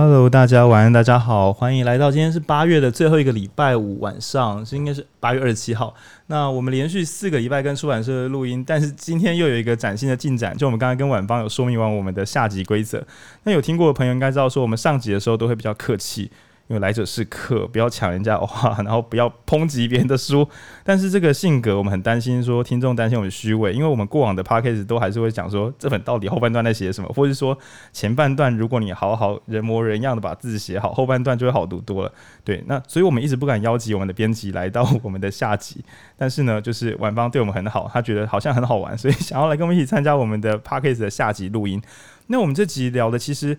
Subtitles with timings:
[0.00, 5.92] Hello，大家晚安，大家好，欢迎来到今天是八月的最后一个礼拜五晚上，是应该是八月二十七号。
[6.28, 13.04] 那我们连续四个礼拜跟出版社录音，但是今天又有一个崭新的进展，就我们刚才跟晚方有说明完我们的下集规则。
[13.42, 16.30] 那有听过的朋友应该知道，说我们上集的时候都会比较客气。
[16.68, 20.46] 因为来者是客，不要抢人家的话，然后不要抨击别人的书。
[20.84, 27.56] 但是这个性格，我们很担心说听众担心我们虚伪，因为我们过往的 podcast 都还是会讲说这本到底后半段在写什么，或者是说
[27.92, 32.12] 前半段如果你好好人模人样的把字写好，后半段就会好读多了。
[32.44, 35.82] 对，那所以我们一直不敢邀集我们的编辑来到我们的下集。
[36.18, 41.80] 但是呢，就是晚芳对我们很好，他觉得好像很好玩，所以想要来跟我们一起参加我们的 podcast 的下集录音。
[42.26, 43.58] 那我们这集聊的其实。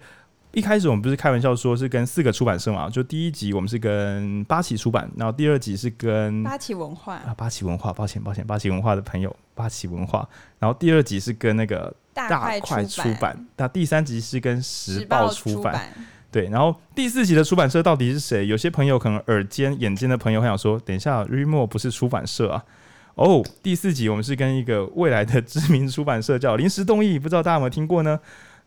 [0.51, 10.27] 一开始我们不是开玩笑说是跟四个出版社嘛，就第一集我们是跟八旗出版，然后第二集是跟八旗文化啊，八旗文化，抱歉抱歉，八旗文化的朋友，八旗文化，
[10.57, 15.93] 然后第二集是跟那个大块出版，那第三集是跟时报出版，
[16.31, 18.47] 对，然后第四集的出版社到底是谁？
[18.47, 22.65] 有些朋友可能耳尖眼尖的朋友会想说，等一下，Readmoo 不是出版社啊？
[23.13, 28.19] 哦，第四集我们是跟一个未来的知名出版社叫临时动议，不知道大家有没有听过呢？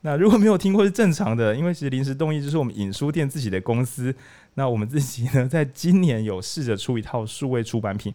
[0.05, 4.15] 那如果没有听过是正常的，因为其实临时动议就是我们引书店自己的公司。
[4.55, 8.13] 那我们自己呢，在今年有试着出一套数位出版品，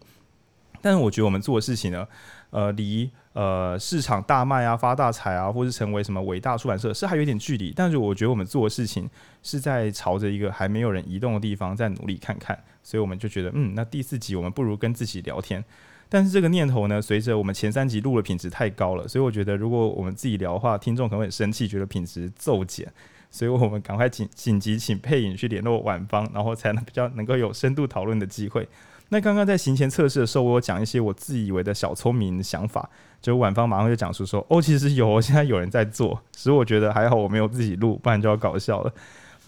[0.80, 2.06] 但是我觉得我们做的事情呢，
[2.50, 7.72] 呃，离呃市场大卖啊、发大财啊，或是成为什么伟大出版社是还有点距离。
[7.74, 9.10] 但是我觉得我们做的事情
[9.42, 15.64] 是在朝着一个还没有人移动的地方在努力看看，所以我们就觉得，嗯，那第四集我们不如跟自己聊天。
[16.08, 22.90] 但是这个念头呢，随着我们前三集录的品质太高了，所以我觉得如果我们自己聊的话，听众可能会很生气，觉得品质骤减。
[23.30, 28.66] 所以我们赶快紧紧急请配音去联络宛芳，然后才能比较能够有深度讨论的机会。
[29.10, 32.88] 那刚刚在行前测试的时候，我有讲一些我自以为的小聪明想法，
[33.20, 38.92] 就宛芳马上就讲出说：“哦，其实有，现在有人在做。”所以我觉得还好，我没有自己录，不然就要搞笑了。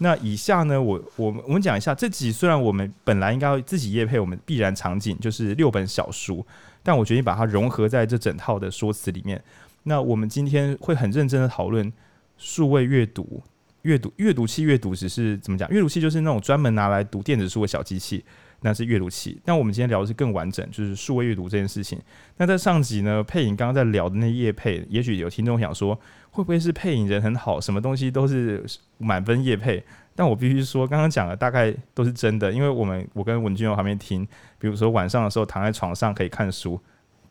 [0.03, 6.43] 那以下呢，我我们我们讲一下这集，虽然我们本来应该自己业配，我们必然场景就是六本小书，
[6.81, 9.39] 但我决定把它融合在这整套的说辞里面。
[9.83, 11.93] 那我们今天会很认真的讨论
[12.35, 13.43] 数位阅读、
[13.83, 15.69] 阅读阅读器、阅读只是怎么讲？
[15.69, 18.25] 阅读器就是那种专门拿来读电子书的小机器。
[18.61, 21.99] 那是阅读器，但我们今天聊的是更完整，就是数位阅读这件事情。
[22.37, 25.93] 那在上集呢，配影刚刚在聊的那业配，也许有听众想说，
[26.31, 28.63] 会不会是配影人很好，什么东西都是
[28.97, 29.83] 满分夜配？
[30.15, 34.27] 但我必须说，刚刚讲的大概都是真的，因为我们我跟文君友还没听，
[34.57, 36.79] 比如说晚上的时候躺在床上可以看书。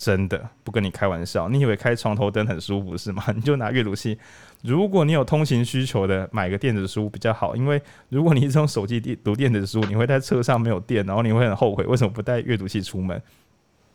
[0.01, 3.23] 真的不跟你开玩笑，你以为开床头灯很舒服是吗？
[3.37, 4.17] 你就拿阅读器。
[4.63, 13.21] 如果你有通勤需求的，买个电子书比较好，因为如果你是用手机读电子书，你会在车上没有电，然后你会很后悔为什么不带阅读器出门。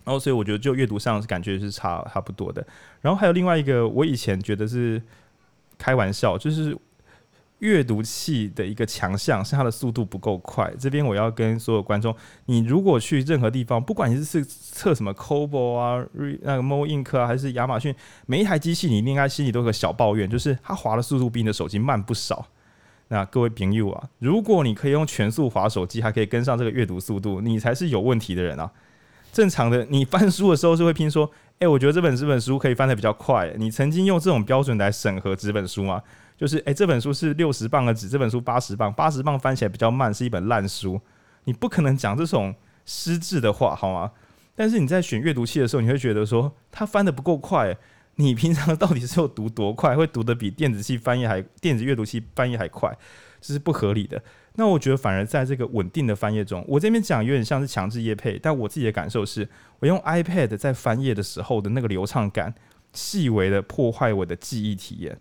[0.04, 2.66] 然后所以我觉得就阅读上感觉是差差不多的。
[3.02, 5.02] 然后还有另外一个，我以前觉得是
[5.78, 6.78] 开玩笑，就是。
[7.60, 10.72] 阅读器的一个强项是它的速度不够快。
[10.78, 16.06] 这边我要跟所有观众，你如果去任何地方，不管你是测什么 Cobo 啊、
[16.42, 17.96] 那个 Mo Ink 啊，还是亚马逊，
[18.26, 22.48] 每一台机器你应该心里都有个小抱怨，就是它滑的速度比你的手机慢不少。
[23.08, 28.72] 那各位朋友啊，如果你可以用全速滑手机，还可以跟上这个阅读速度，你才是有问题的人啊！
[29.32, 31.30] 正常的，你翻书的时候是会拼说，
[31.60, 33.54] 哎，我觉得这本这本书可以翻得比较快。
[33.58, 36.02] 你曾经用这种标准来审核纸本书吗？
[36.38, 41.00] 就是，诶、这本书是六十磅的纸，这本书八十磅，八十磅翻起来比较慢，是一本烂书。
[41.46, 42.53] 你不可能讲这种
[42.85, 44.12] 失智的话，好吗？
[44.56, 47.78] 但是你在选阅读器的时候，你会觉得说它翻得不够快。
[48.18, 52.90] 你平常到底是有读多快，会读得比电子器翻译还，电子阅读器翻译还快，
[53.41, 54.22] 这是不合理的。
[54.53, 59.45] 那我觉得反而在这个稳定的翻页中，我这边讲有点像是强制页配，但我自己的感受是，
[59.79, 62.56] 我用 iPad 在翻页的时候的那个流畅感，
[62.94, 65.19] 细微的破坏我的记忆体验。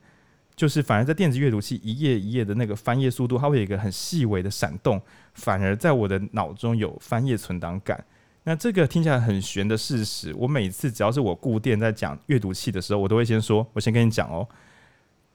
[0.56, 5.00] 就是反而在电子阅读器一页一页的那个翻页速度，它会有一个很细微的闪动，
[5.34, 8.04] 反而在我的脑中有翻页存档感。
[8.44, 14.46] 那这个听起来很玄的事实，我每次只要是我固定在讲阅读器的时候，我都会先说，我先跟你讲哦，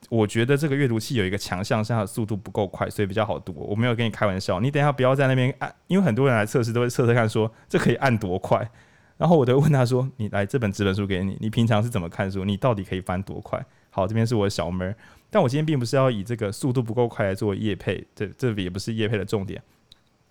[0.08, 3.52] 我觉得这个阅读器有一个强项是它的速度不够快，所以比较好读。
[3.68, 8.70] 我没有跟你开玩笑，你等一下不要在那边按，因为很多人来测试都会测测看说这可以按多快，
[9.18, 12.44] 然后我都会问他说，你来这本纸本书给你，你平常是怎么看书？
[12.44, 13.60] 你到底可以翻多快？
[13.90, 14.94] 好，这边是我的小妹，
[15.28, 19.62] 但我今天并不是要以这个速度不够快来做业配，这这里也不是业配的重点。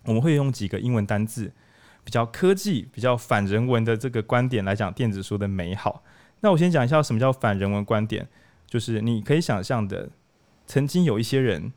[0.04, 1.52] 我们会用几个英文单字，
[2.02, 6.02] 比较科技、比较反人文的这个观点来讲电子书的美好。
[6.40, 8.26] 那我先讲一下什么叫反人文观点，
[8.66, 10.08] 就是你可以想象的，
[10.66, 11.70] 曾经有一些人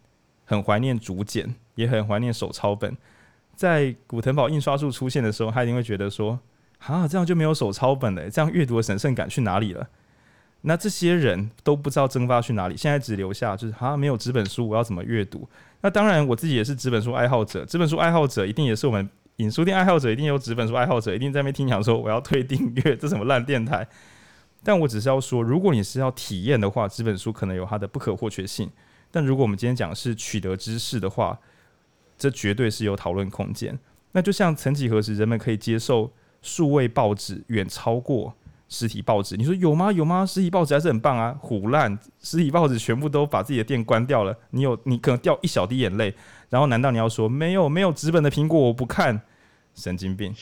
[0.46, 2.96] 很怀念竹简，也很怀念手抄本，
[3.56, 6.40] 在古腾堡印刷术出现的时候，他一定会觉得说，
[6.80, 9.90] 啊，这样就没有手抄本了，这样阅读的神圣感去哪里了？
[10.66, 15.48] 那这些人都不知道蒸发去哪里，现在只留下就是啊，没有纸本书，我要怎么阅读？
[15.82, 23.86] 那当然，我自己也是纸本书爱好者，纸本书爱好者一定也是我们影书店爱好者，一定有纸本书爱好者，一定在那边听讲说我要退订阅，这什么烂电台？
[24.64, 28.70] 但我只是要说，如果你是要体验的话，纸本书可能有它的不可或缺性。
[29.12, 31.38] 但如果我们今天讲是取得知识的话，
[32.18, 33.78] 这绝对是有讨论空间。
[34.14, 38.34] 那就像曾几何时，人们可以接受数位报纸远超过
[38.74, 39.38] 实体报纸。
[39.38, 39.92] 你说有吗？
[39.92, 40.26] 有吗？
[40.26, 41.38] 实体报纸还是很棒啊！
[41.44, 44.36] 唬烂，实体报纸全部都把自己的店关掉了。
[44.50, 46.12] 你有，你可能掉一小滴眼泪，
[46.50, 49.22] 然后难道你要说没有没有纸本的苹果我不看？
[49.76, 50.34] 神经病，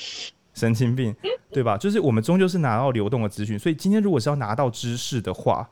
[0.54, 1.14] 神经病，
[1.52, 1.78] 对吧？
[1.78, 5.70] 就是我们终究是拿到流动的资讯，所以今天如果是要拿到知识的话。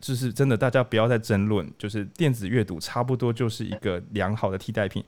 [0.00, 1.68] 就是真的，大家不要再争论。
[1.76, 5.02] 就是电子阅读差不多就是一个良好的替代品。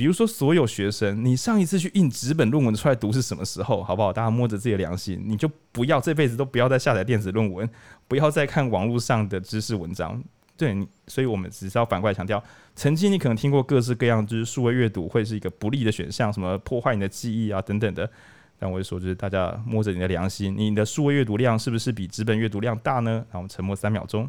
[0.00, 3.84] 比如说，所有学生，你上一次去印纸本论文出来读是什么时候？
[3.84, 4.10] 好不好？
[4.10, 7.68] 大家摸着自己的良心，你就不要这辈子都不要再下载电子论文，
[8.08, 10.24] 不要再看网络上的知识文章。
[10.56, 10.74] 对，
[11.06, 12.42] 所以我们只是要反过来强调，
[12.74, 18.10] 曾经你可能听过各式各样，就是数位阅读会是一个不利的选项，什么破坏你的记忆啊等等的。
[18.58, 23.22] 但我就说，就是大家摸着你的良心，你的数位阅读量是不是比纸本阅读量大呢？
[23.30, 24.26] 然后沉默三秒钟。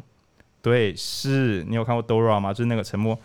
[0.60, 2.52] 对，是你有看过 Dora 吗？
[2.52, 3.18] 就是那个沉默。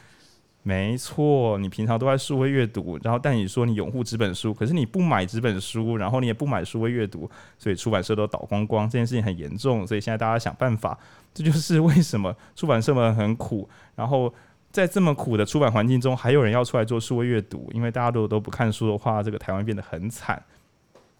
[0.67, 9.87] 没错，你平常都在数位阅读，然后但你说你拥护纸本书，可是你不买纸本书，然后你也不买数位阅读，所以出版社都倒光光，这件事情很严重。
[9.87, 10.99] 所以现在大家想办法，
[11.33, 13.69] 这就是为什么出版社们很苦。
[13.95, 14.33] 然后
[14.69, 20.43] 在这么苦的出版环境中，还有人要出来做数位阅读，因为大家都都不看书的话，这个台湾变得很惨。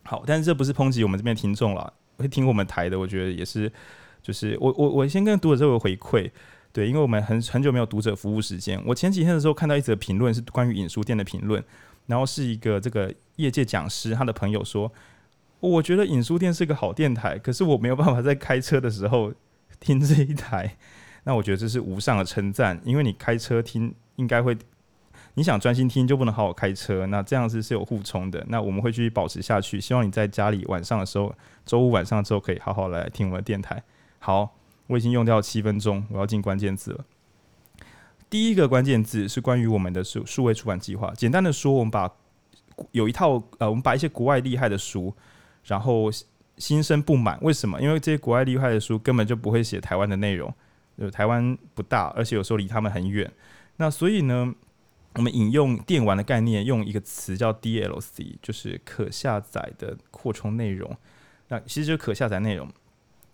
[0.03, 3.71] 好，但是这不是抨击我们这边听众了，会听我们台的，我觉得也是，
[4.21, 6.29] 就是我我我先跟读者这个回馈，
[6.77, 11.63] 对，因为我们很很久没有读者服务时间，我前几天的时候看到一则评论是关于影书店的评论，
[12.05, 14.91] 然后是一个这个业界讲师他的朋友说，
[15.59, 19.33] 我觉得影书店是个好电台，可是我没有办法在开车的时候
[19.79, 20.77] 听这一台，
[21.23, 24.55] 那我觉得这是无上的称赞，因为你开车听应该会。
[25.33, 28.43] 你想专心听就不能好好开车，那这样子是有互冲的。
[28.49, 31.33] 那我们会继续保持下去，希望你在家里晚上的时候，
[31.65, 33.81] 周五晚上之后可以好好来听我们的电台。
[34.19, 34.56] 好，
[34.87, 37.05] 我已经用掉七分钟，我要进关键字了。
[38.29, 41.13] 第一个关键字是关于我们的数数位出版计划。
[41.15, 42.11] 简单的说，我们把
[42.91, 45.13] 有一套呃，我们把一些国外厉害的书，
[45.65, 46.09] 然后
[46.57, 47.81] 心生不满，为什么？
[47.81, 50.53] 因为这些国外厉害的书根本就不会写台湾的内容，
[50.97, 53.31] 就台湾不大，而且有时候离他们很远。
[53.77, 54.53] 那所以呢？
[55.13, 60.95] 我们引用电玩的概念，用一个词叫 DLC，就是可下载的扩充内容。
[61.47, 62.69] 那其实就是可下载内容。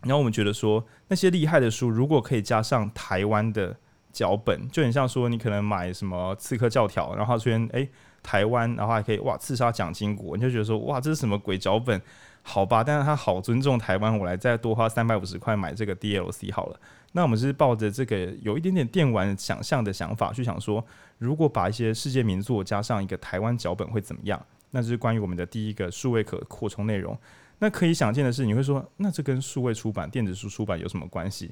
[0.04, 3.76] 然后我们觉得说，那些厉害的书，如果可以加上台湾的
[4.12, 7.88] 脚本，就很像说你可能买什么《刺客教条》，然后出现哎
[8.22, 12.02] 台湾，然后还可以哇刺杀蒋经国，你就觉得说哇这是什么鬼脚本？
[12.46, 16.80] 好吧，但是他好尊重台湾，我来再多花三百五十块买这个 DLC 好了。
[17.14, 20.86] 那我们是抱着这个有一点点电玩想象的想法去想说，
[21.18, 24.46] 如果把一些世界名作加上一个台湾脚本会怎么样？
[24.72, 27.18] 那就是关于我们的第一个数位可扩充内容。
[27.64, 31.50] 那可以想见的是，你会说，那这跟数位出版、电子书出版有什么关系？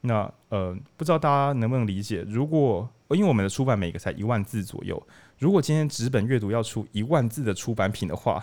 [0.00, 2.24] 那呃，不知道大家能不能理解？
[2.26, 5.06] 如果因为我们的出版每个才一万字左右，
[5.38, 8.42] 如果今天纸本阅读要出一万字的出版品的话，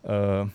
[0.00, 0.50] 呃，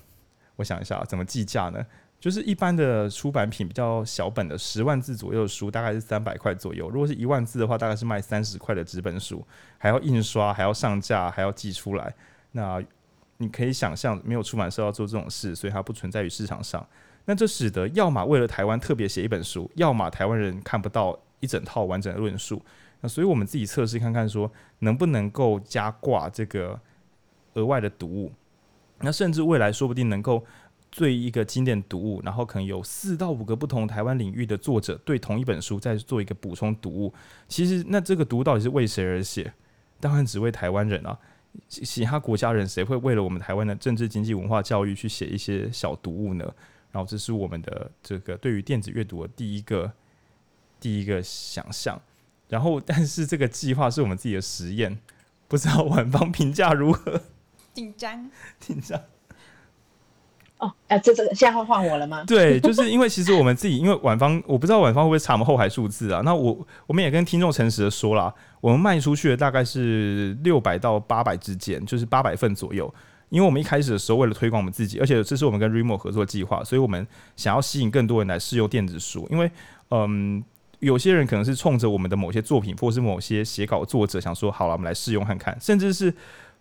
[0.56, 1.86] 我想一下怎么计价呢？
[2.20, 6.90] 就是一般的出版品比较小本的十万字左右的书，大概是三百块左右。
[6.90, 9.46] 如果是一万字的话，大概是卖三十块的纸本书，
[9.78, 12.12] 还要印刷，还要上架，还要寄出来。
[12.54, 12.82] 那
[13.38, 16.86] 你可以想象，没有出版社要做这种事，所以它不存在于市场上。
[17.26, 22.62] 那这使得要么为了台湾特别写一本书，要么台湾人看不到一整套完整的论述。
[23.02, 26.80] 那所以我们自己测试看看，说能不能够加挂这个
[27.54, 28.32] 额外的读物。
[29.00, 30.46] 那甚至未来说不定能够。
[30.98, 37.14] 对一个经典读物，然后可能有四到五个不同台湾领域的作者对同一本书再做一个补充读物。
[37.50, 39.54] 其实，那这个读物到底是为谁而写？
[40.00, 41.20] 当然只为台湾人啊！
[41.68, 46.46] 其他国家人谁会为了我们台湾的政治、经济、文化、教育去写一些小读物呢？
[46.92, 49.92] 然后，这是我们的这个对于电子阅读的第一个
[50.80, 52.02] 第一个想象。
[52.48, 54.98] 然后，但是这个计划是我们自己的实验，
[55.48, 57.22] 不知道晚方评价如何？
[57.74, 59.02] 紧张， 紧张。
[60.66, 62.24] 哦，啊，这这个现在会换我了吗？
[62.26, 66.22] 对，就是因为其实我们自己，因为晚方我不知道晚方会不会查我们后台数字啊。
[66.26, 72.92] 那我我们也跟听众诚实的说了，我们卖出去的大概是六百到八百之间，就是八百份左右。
[73.30, 77.06] 因为我们一开始的时候为了推广我们自己，而且这是我们跟 Remo 合作计划，所以我们
[77.36, 79.28] 想要吸引更多人来试用电子书。
[79.30, 79.52] 因为
[79.92, 80.44] 嗯，
[80.80, 86.14] 有些人可能是冲着我们的某些作品，或是某些写稿作者想说，好了，我们来试用看看，甚至是。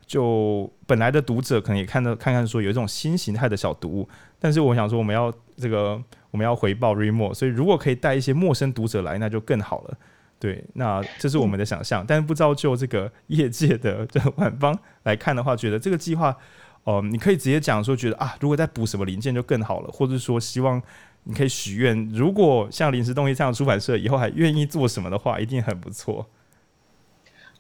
[0.07, 4.09] 就本来的读者可能也看到看看说有一种新形态的小读物，
[4.39, 9.97] 但是我想说我们要这个我们要回报 Remo，所以如果可以带一些陌生读者来，那就更好了。
[10.39, 16.37] 对，那这是我们的想象，但是不知道就这个业界的这个馆方来看的话，觉得这个计划，
[16.83, 20.83] 哦、你可以直接讲说，觉得啊，如果再补什么零件就更好了，或者说希望
[21.23, 26.27] 你可以许愿，如果像临时动力这样出版社以后还愿意做什么的话，一定很不错。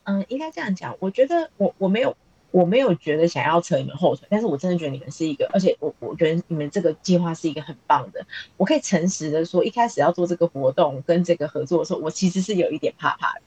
[0.03, 2.15] 嗯，应该这样讲，我觉得我我没有。
[2.55, 8.25] 我没有觉得想要扯你们后腿，但是我真的觉得你们是一个，而且我我觉得你们这个计划是一个很棒的。
[8.57, 13.43] 我可以诚实的说，一开始要做这个活动跟这个合作的时候，我其实是有一点怕怕的，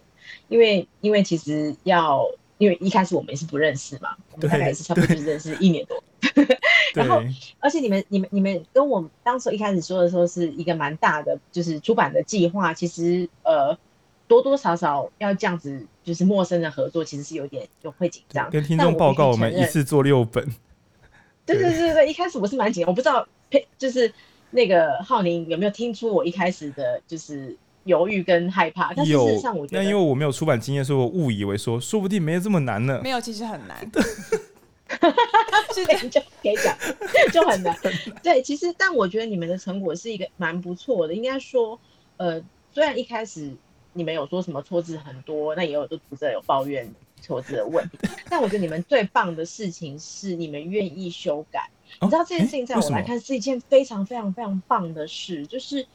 [0.50, 6.04] 因为因为其实要，因为一开始我们也是不认识嘛，我们大概也是差不多就认识一年多，
[6.94, 7.24] 然后
[7.60, 13.78] 而且你们你们你们跟我当时一开始说的时候是一个蛮大的，就是出版的计划，其实呃。
[14.30, 18.50] 多多少少要这样子，就是陌生的合作，其实是有点就会紧张。
[18.50, 20.42] 跟听众报告，我们一次做六本。
[21.46, 24.10] 对对对对，一开始我是蛮紧张，我不知道呸，就是
[24.52, 28.94] 那个浩宁有没有听出我一开始的就是犹豫跟害怕？
[28.94, 33.02] 但事实上我觉得，那因为我没有出版经验，所以我误以为说，说不定没有这么难呢。
[33.04, 33.78] 没有，其实很难。
[35.76, 36.74] 是这 样就可以讲，
[37.34, 37.78] 就很难。
[38.24, 41.78] 对，其实但我觉得你们的成果是一个蛮不错的，应该说，
[42.16, 42.42] 呃，
[42.74, 43.52] 虽然一开始。
[43.98, 45.56] 你们有说什么错字很多？
[45.56, 46.88] 那也有的读者有抱怨
[47.20, 47.98] 错字的问题。
[48.30, 51.70] 但我觉得你们最棒的事情是你们愿意修改。
[52.00, 55.48] 哦、你知道这件事情在我来看是一件非常非常非常棒的事。
[55.48, 55.88] 就是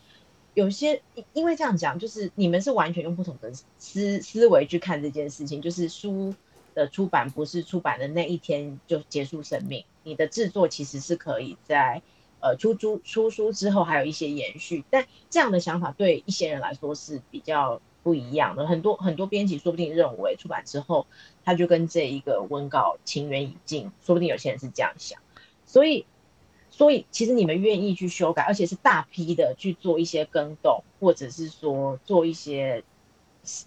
[0.54, 1.00] 有些
[1.32, 5.62] 因为这样讲，就是你们是完全用不同的思思维去看这件事情。
[5.62, 6.34] 就是书
[6.74, 12.02] 的出版不是出版的那一天就结束生命，你的制作其实是可以在。
[12.44, 18.66] 呃，出租出书之后还有一些延续，但这样的想法对一些人来说是比较不一样的。
[18.66, 21.06] 很多很多编辑说不定认为出版之后
[21.44, 25.20] 他就跟这一个文稿情缘已尽，说不定有些人是这样想。
[25.66, 26.04] 所以，
[26.70, 32.84] 所以其实你们愿意去修改，而且是大批的去做一些更动，或者是说做一些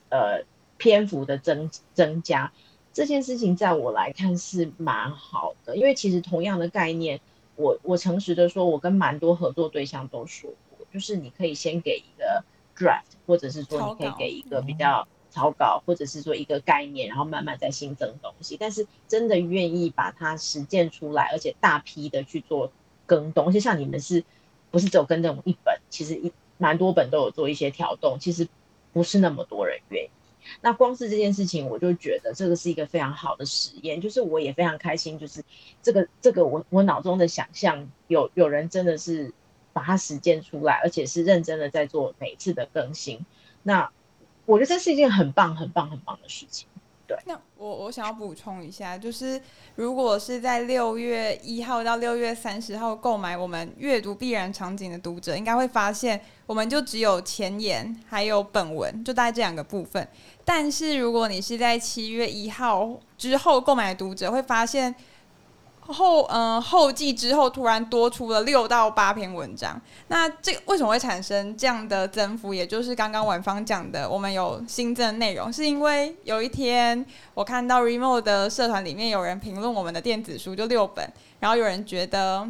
[0.09, 0.43] 呃
[0.77, 2.51] 篇幅的增增加，
[2.93, 7.19] 这件事情在我来看是蛮好的，因为其实同样的概念。
[7.57, 12.43] 我我诚实的说，我跟蛮多合作对象都说过，就是你可以先给一个
[12.75, 18.57] draft，或者是说你可以给一个比较草稿，或者是说一个概念，然后慢慢再新增东西。
[18.57, 22.71] 但是真的愿意把它实践出来，而且大批的去做
[23.05, 24.23] 更动，而且像你们是
[24.71, 25.79] 不是只有更动一本？
[25.89, 28.47] 其实一蛮多本都有做一些调动，其实
[28.93, 30.09] 不是那么多人愿意。
[30.61, 35.43] 那光是这件事情，我就觉得这个是一个非常好的实验，就是我也非常开心，就是
[35.81, 39.33] 这个这个我我脑中的想象有有人真的是
[39.75, 43.19] 把它实践出来，而且是认真的在做每次的更新。
[43.63, 43.91] 那
[44.45, 46.65] 我觉得这是一件很棒很棒很棒的事情。
[47.05, 49.39] 对，那我我想要补充一下，就是
[49.75, 60.07] 如果是在六月一号到六月三十号购买我们阅读必然场景的读者，应该会发现，我们就只有前言还有本文，就大概这两个部分。
[60.45, 64.95] 但是如果你是在七月一号之后购买的读者，会发现。
[65.87, 72.53] 后嗯、后记之后突然多出了六到八篇文章，那这为什么会产生这样的增幅？
[72.53, 81.07] 也就是刚刚婉芳讲的，我们有新增内容，是因为有一天我看到 Remo 的社团里面有人评论我们的电子书就六本，
[81.39, 82.47] 然后有人觉得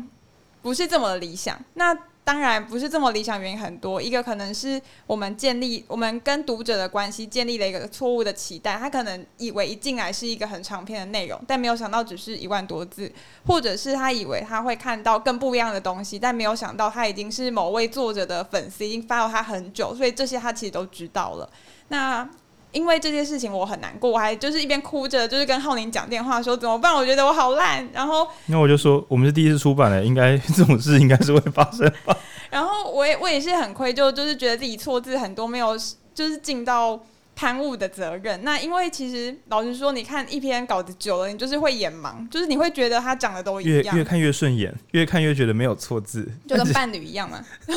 [0.61, 1.95] 不是这么理想，那。
[2.25, 4.01] 当然不是这么理想，原因很多。
[4.01, 13.09] 一个可能是我们建立我们跟读者的关系建立了一个错误的期待，他可能以为一进来是一个很长篇的内容，但没有想到只是一万多字，
[13.45, 21.49] 或者是他以为他会看到更不一样的东西，但没有想到他已经是某位作者的粉丝，已经 follow 他很久，所以这些他其实都知道了。
[21.89, 22.27] 那。
[22.75, 26.93] 因为这件事情我很难过，我还就是一边哭着，就是跟浩宁讲电话说怎么办？
[26.93, 27.87] 我觉得我好烂。
[27.93, 32.15] 然后，那我就说我们是第一次出版的，应该这种事应该是会发生吧。
[32.49, 35.77] 然后我也我也是很愧疚，就是觉得自己错字很多，没有
[36.13, 36.99] 就是尽到
[37.33, 38.43] 刊物的责任。
[38.43, 47.43] 那因为其实老实说，你看一篇稿子久了，你就是会眼盲，就是你会觉得他讲的都一样，越越看越顺眼，越看越觉得没有错字，就跟伴侣一样嘛。
[47.65, 47.75] 对。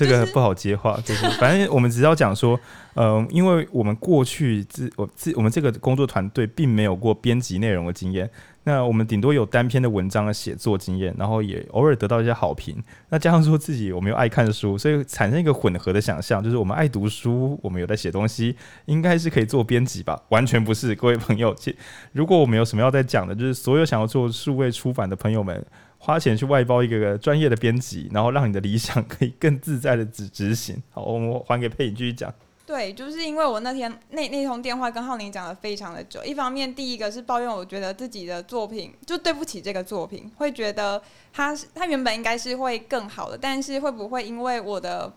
[0.00, 2.58] 这个不好接话， 就是反正我们只要讲说，
[2.94, 8.30] 嗯，因为我们过去自我自我们这个工作团队并没有过编辑内容的经验，
[8.64, 20.18] 那我们顶多有单篇的文章的写作经验，然后也偶尔得到一些好评，那加上说自己我们又爱看书，所以产生一个混合的想象，就是我们爱读书，我们有在写东西，应该是可以做编辑吧？
[20.30, 21.76] 完全不是，各位朋友，其
[22.12, 25.62] 如果我们有什么要再讲的，就是所有想要做数位出版的朋友们。
[26.02, 30.82] 花钱去外包一个专业的编辑，然后让你的理想可以更自在的执执行。
[30.90, 32.32] 好，我们还给佩影继续讲。
[32.66, 36.24] 对，就是因为我那天那那通电话跟浩宁讲的非常的久。
[36.24, 41.02] 一方面，第一个是抱怨，我觉得自己的作品就对不起这个作品，会觉得
[41.32, 45.12] 他他原本应该是会更好的，但是会不会因为我的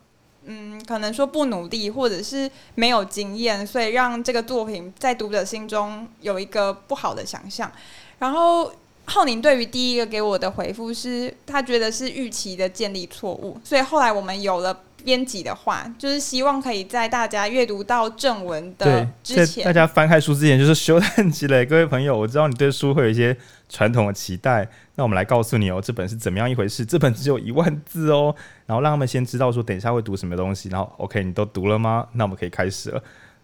[0.45, 7.71] 嗯，可能说不努力或者是没有经验，所以让这个作品在读者心中有一个不好的想象。
[8.17, 8.71] 然后
[9.05, 14.79] 浩宁对于第一个给我的回复是，他觉得是预期的建立错误，所以后来我们有了。
[15.03, 21.65] 编辑的话，就是希望可以在大家阅读到正文的之前，大家翻开书之前，就是修弹积累。
[21.65, 23.35] 各位朋友，我知道你对书会有一些
[23.67, 26.85] 传统的期待，那我们来告诉你哦，这本是怎么样一回事？
[26.85, 28.33] 这本只有一万字哦，
[28.65, 30.69] 然后让他们先知道说，等一下会读什么东西。
[30.69, 32.07] 然后，OK，你都读了吗？
[32.13, 33.03] 那我们可以开始了。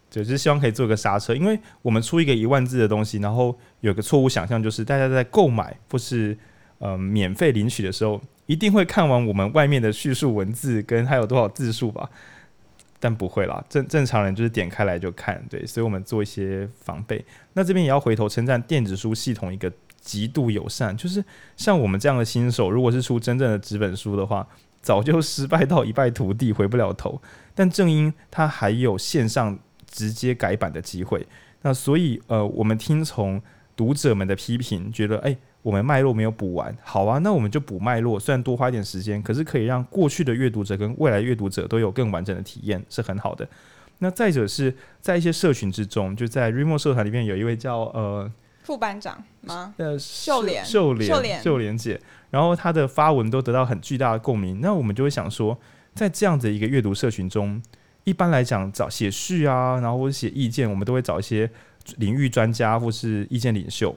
[0.09, 6.37] 就是希望可以做个刹车，因为我们出一个一万字的东西，然后有个错误想象，就是大家在购买或是
[6.79, 8.21] 呃免费领取的时候。
[8.49, 12.09] 一定会看完我们外面的叙述文字跟还有多少字数吧，
[12.99, 17.23] 但不会啦，正正常人就是点开来就看，对，所以我们做一些防备。
[17.53, 21.23] 那这边也要回头称赞电子书系统一个极度友善，就是
[21.57, 24.47] 像我们这样的新手，如果是出真正的纸本书的话，
[24.81, 27.21] 早就失败到一败涂地，回不了头。
[27.53, 29.59] 但正因它还有线上
[29.89, 31.25] 直接改版的机会，
[31.61, 33.41] 那所以呃，我们听从
[33.75, 35.29] 读者们的批评，觉得哎。
[35.31, 38.17] 欸我们脉络没有补完，好啊，那我们就补脉络。
[38.17, 43.45] 虽然多花一点时间，可是可以让过去的阅读者跟未来阅读者都有更完整的体验，是很好的。
[43.97, 48.31] 那再者是在一些社群之中，就在 Readmoo 社团里面有一位叫呃
[48.63, 49.73] 副班长吗？
[49.75, 51.99] 呃，秀莲，秀莲，秀莲，秀莲姐。
[52.29, 54.61] 然后她的发文都得到很巨大的共鸣。
[54.61, 55.59] 那我们就会想说，
[55.93, 57.61] 在这样的一个阅读社群中，
[58.03, 61.49] 一般来讲找写序啊，然后或者写意见，我们都会找一些
[61.97, 63.95] 领域专家或是意见领袖。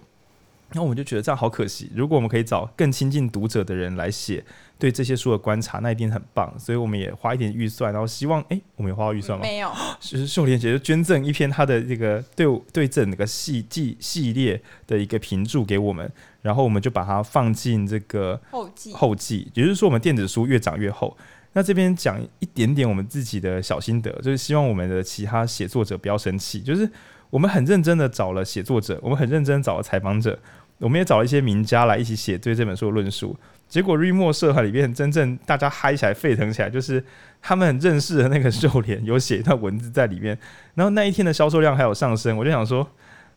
[0.74, 1.90] 那我们就觉得这样好可惜。
[1.94, 4.42] 如果我们可以找更亲近读者的人来写
[4.78, 6.50] 对这些书的观察，那一定很棒。
[6.58, 9.42] 所以我们也花一点预算，然后希望，哎、欸，我们有花到预算吗？
[9.44, 9.70] 没有。
[10.00, 21.14] 就是秀莲姐就捐赠一篇她的这个对对整那个系系系列的一个评注给我们，然后我们就把它放进这个后记后记，也就是说我们电子书越长越厚。
[21.52, 26.90] 那这边讲一点点我们自己的小心得，就是希望我们的其他写作者不要生气，就是
[27.30, 30.38] 我们很认真的找了写作者，我们很认真找了采访者。
[30.78, 33.36] 我们也找了一些名家来一起写对这本书的论述，
[33.68, 37.04] 结果 Reem 社团里面真正大家嗨起来、沸腾起来，就是
[37.40, 40.36] 他们认识的那个秀莲有写一段文字在里面，
[40.74, 42.84] 然后那一天的销售量还有上升，我就想说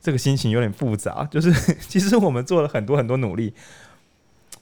[0.01, 1.53] 这个心情有点复杂，就是
[1.87, 3.53] 其实我们做了很多很多努力，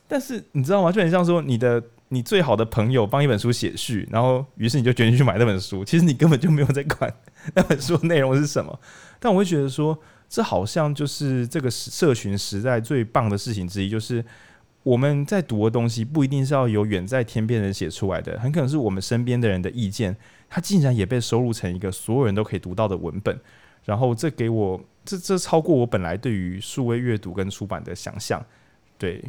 [0.06, 0.92] 但是你知道吗？
[0.92, 1.82] 就很像说你的
[2.14, 7.14] 你最好的朋友帮一本书写序，然后于是你就决定去买那本书，其实你根本就没有在管
[7.56, 8.80] 那本书内容是什么，
[9.20, 9.98] 但我会觉得说。
[10.30, 14.26] 这好像就是这个社群时代最棒的事情之一，就是
[14.82, 20.18] 我们在读的东西不一定是要由远在天边人写出来的，很可能是我们身边的人的意见，
[20.50, 23.40] 它竟然也被收录成一个所有人都可以读到的文本。
[23.86, 28.44] 然后这给我这这超过我本来对于数位阅读跟出版的想象。
[28.98, 29.24] 对，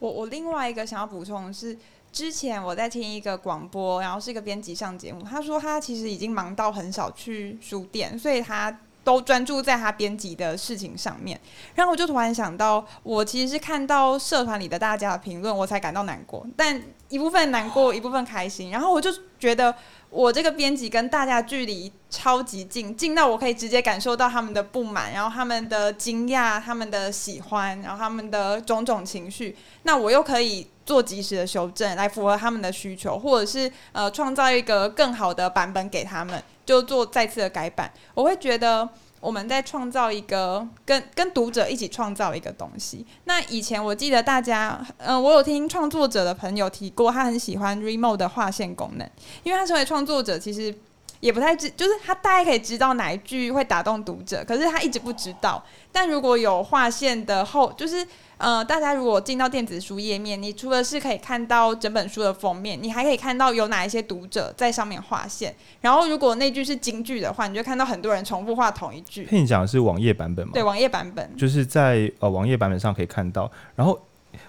[0.00, 1.78] 我我另外一个想要补充的是，
[2.12, 8.78] 之前我在听一个广播，然后是一个编辑上节目，他说他其实已经忙到很少去书店，所以他。
[9.04, 11.40] 都专注在他编辑的事情上面，
[11.74, 16.46] 然后我就突然想到，我其实是看到社团里的大家的评论，我才感到难过。
[16.54, 18.70] 但一部分难过，一部分开心。
[18.70, 19.74] 然后我就觉得，
[20.10, 29.56] 我这个编辑跟大家距离超级近，近到我可以直接感受到他们的不满，然后他们的惊讶，他们的喜欢，然后他们的种种情绪。
[29.82, 36.42] 那我又可以做及时的修正，来符合他们的需求，或者是呃，创造一个更好的版本给他们。
[36.64, 38.86] 就做再次的改版，我会觉得
[39.20, 43.06] 我们在创造一个跟跟读者一起创造一个东西。
[43.24, 49.08] 那以前我记得大家，嗯、我有听创作者的朋友提过，他很喜欢 Remo 的划线功能，
[49.42, 50.74] 因为他身为创作者，其实
[51.20, 55.62] 也不太知，就是他大概可以知道哪一句会打动读者，可是他一直不知道。
[55.90, 58.06] 但如果有划线的后，就是。
[58.38, 65.52] 呃，大家如果进到电子书页面，你除了是可以看到整本书的封面，你还可以看到有哪一些读者在上面划线。
[65.80, 69.24] 然后，如果那句是京剧的话，你就看到很多人重复画同一句。
[69.28, 70.52] 跟你讲的是网页版本吗？
[70.54, 73.50] 对，网页版本就是在呃网页版本上可以看到。
[73.74, 74.00] 然后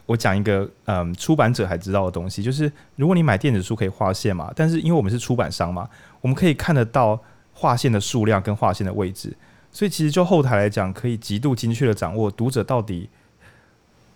[0.05, 5.89] 我讲一个嗯出版者还知道的东西，就是如果你买电子书可以划线嘛，但是因为我们是出版商嘛，
[6.21, 7.21] 我们可以看得到
[7.53, 9.36] 划线的数量跟划线的位置，
[9.71, 13.10] 所以其实就后台来讲，可以极度精确的掌握读者到底。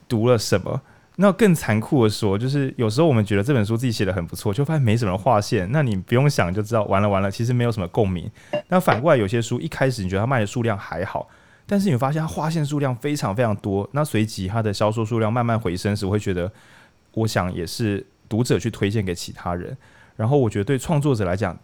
[0.06, 0.80] 读了什么？
[1.16, 5.68] 那更残酷的说，就是有时候我们觉得这本书自己写的很不错，就发现没什么划线。
[5.72, 8.30] 那你不用想就知道，完了完了，其实没有什么共鸣。
[8.68, 11.28] 那反过来，有些书一开始你觉得它卖的数量还好，
[11.66, 13.90] 但是你发现它划线数量非常非常多。
[13.94, 16.52] 那随即它的销售数量慢慢回升时，我会觉得，
[17.14, 19.76] 我想也是读者去推荐给其他人。
[20.16, 21.58] 然后我觉得对创作者来讲，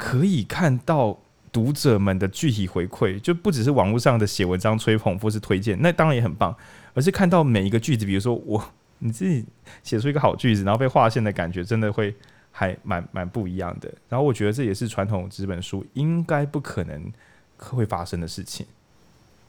[0.00, 1.20] 可以看到
[1.52, 6.56] 读者们的具体回馈，就不只是网络上的写文章吹捧或是推荐，那当然也很棒，
[6.94, 9.44] 而是看到每一个句子，比如说我你自己
[9.82, 12.16] 写出一个好句子，然后被划线的感觉，真的会
[12.50, 13.92] 还蛮蛮不一样的。
[14.08, 17.12] 然后我觉得这也是传统纸本书应该不可能
[17.58, 18.66] 会发生的事情。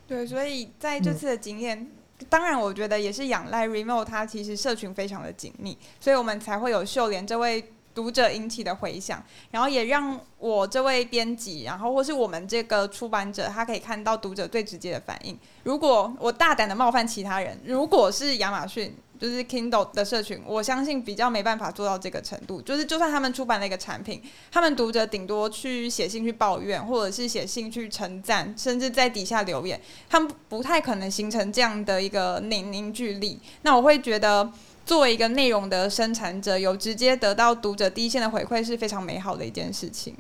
[0.06, 1.88] 对，所以在这次的经验，
[2.28, 7.72] 当然我觉得也是仰赖 Remo，它其实社群非常的紧密，所以我们才会有秀莲这位。
[7.94, 15.38] 读者引起的回响，然后也让我这位编辑，然后或是我们这个出版者，他可以看到读者最直接的反应。
[15.64, 22.62] 如果我大胆的冒犯其他人，如果是亚马逊，就是 Kindle 的社群，我相信比较没办法做到这个程度。
[22.62, 33.40] 就是就算他们出版了一个产品，他们读者顶多去写信去抱怨，或者是写信去称赞，甚至在底下留言，他们不太可能形成这样的一个凝凝聚力。
[33.62, 34.52] 那我会觉得。
[34.86, 40.16] 作为一个内容的生产者，有直接得到读者第一线的回馈是非常美好的一件事情。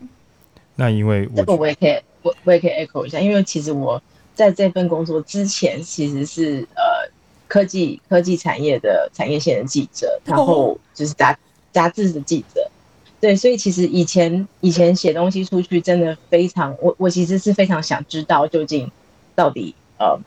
[0.75, 4.01] 那因为这个我也可以，我我也可以 echo 一下，因为其实我
[4.33, 7.11] 在这份工作之前其实是呃
[7.47, 11.37] 科技科技产业的产业线的记者，然后就是杂
[11.71, 12.69] 杂志的记者。
[13.19, 18.89] 对，所以其实以前以前写东西出去真的非常，我我其实是非常想知道究竟
[19.35, 20.17] 到底呃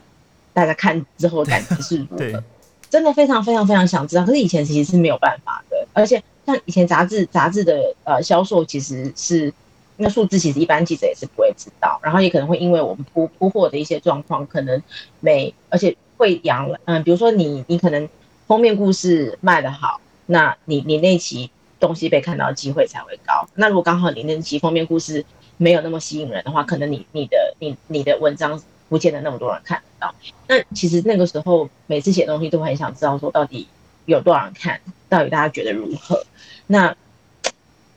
[0.53, 2.43] 大家看之后感觉是如何。
[2.95, 9.53] 真的非常非常非常想知道，可是以前其实是没有办法的，而且像以前杂志杂志的呃销售其实是
[9.97, 14.81] 那数字，其实一般记者也是不会知道，然后也可能会因为我们铺铺货的一些状况，可能
[15.19, 18.07] 每而且会扬了，嗯，比如说你你可能
[18.47, 23.45] 封面故事卖得好，那你你那期东西被看到的机会才会高。
[23.55, 25.25] 那如果刚好你那期封面故事
[25.57, 28.63] 没有那么吸引人的话，可能你你的你你的文章。
[28.89, 30.13] 不见得那么多人看得到。
[30.47, 33.67] 那其实那个时候，每次写东西都很想知道说，到底
[34.05, 36.23] 有多少人看，到底大家觉得如何？
[36.67, 36.95] 那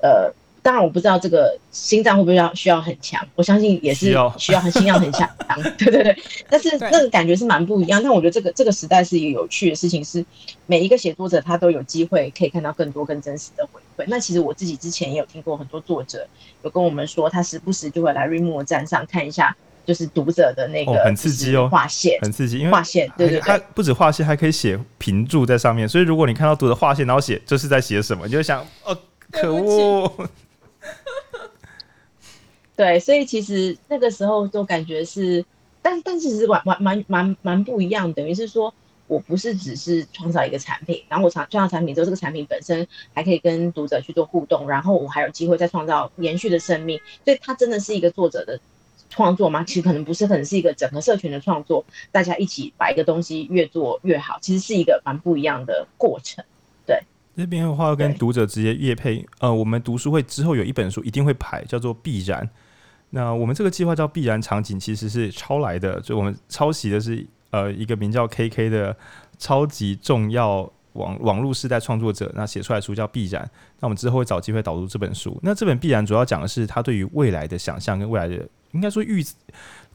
[0.01, 4.07] 呃，当然我不知道这个心脏会不会要需要很强，我相信也是
[4.39, 5.29] 需要很心脏很强。
[5.79, 6.17] 对对对。
[6.49, 8.03] 但是那个感觉是蛮不一样。
[8.03, 10.25] 但我觉得这个这个时代是一个有趣的事情，是
[10.67, 14.07] 每一个写作者他都有机会可以看到更多更真实的回馈。
[14.09, 16.27] 那其实我自己之前也有听过很多作者
[16.63, 19.57] 有跟我们说，他时不时就会来 Readmoo 站上看一下。
[19.89, 25.89] 就是读者的那个很刺激哦，划线很刺激，因为划线，对对对，它不止划线，还可以写评注在上面。
[25.89, 28.95] 所以如果你看到读者划线，然后写这是在写什么，你就想哦，
[29.31, 30.29] 可恶。
[32.77, 35.43] 对，所以其实那个时候就感觉是，
[35.81, 38.75] 但但其实蛮蛮蛮蛮蛮不一样，等于是说
[39.07, 48.61] 我不是只是创造一个产品，然后我创创造产品之后，这个产品本身还可以跟读者去做互动，然后我还有机会再创造延续的生命，所以它真的是一个作者的。
[49.11, 49.65] 创作吗？
[49.65, 56.45] 其实可能不是，可能是一个整个社群的创作，大家一起把一个东西越做越好，其实是一个蛮不一样的过程。
[56.87, 57.01] 对，
[57.37, 62.45] 这边的话要跟读者直接业配，呃，我们读书会之后有一本书一定会排，叫做《必然》。
[63.11, 68.95] 那我们这个计划叫《必然场景》，其实是抄来的，就我们抄袭的是呃一个名叫 KK 的
[69.39, 73.43] 超级重要网网络世代创作者，那写出来书叫《必然》。
[73.81, 75.39] 那我们之后会找机会导入这本书。
[75.43, 78.47] 那这本《必然》主要讲的是他对于未来的想象跟未来的。
[78.73, 79.25] 应该说预，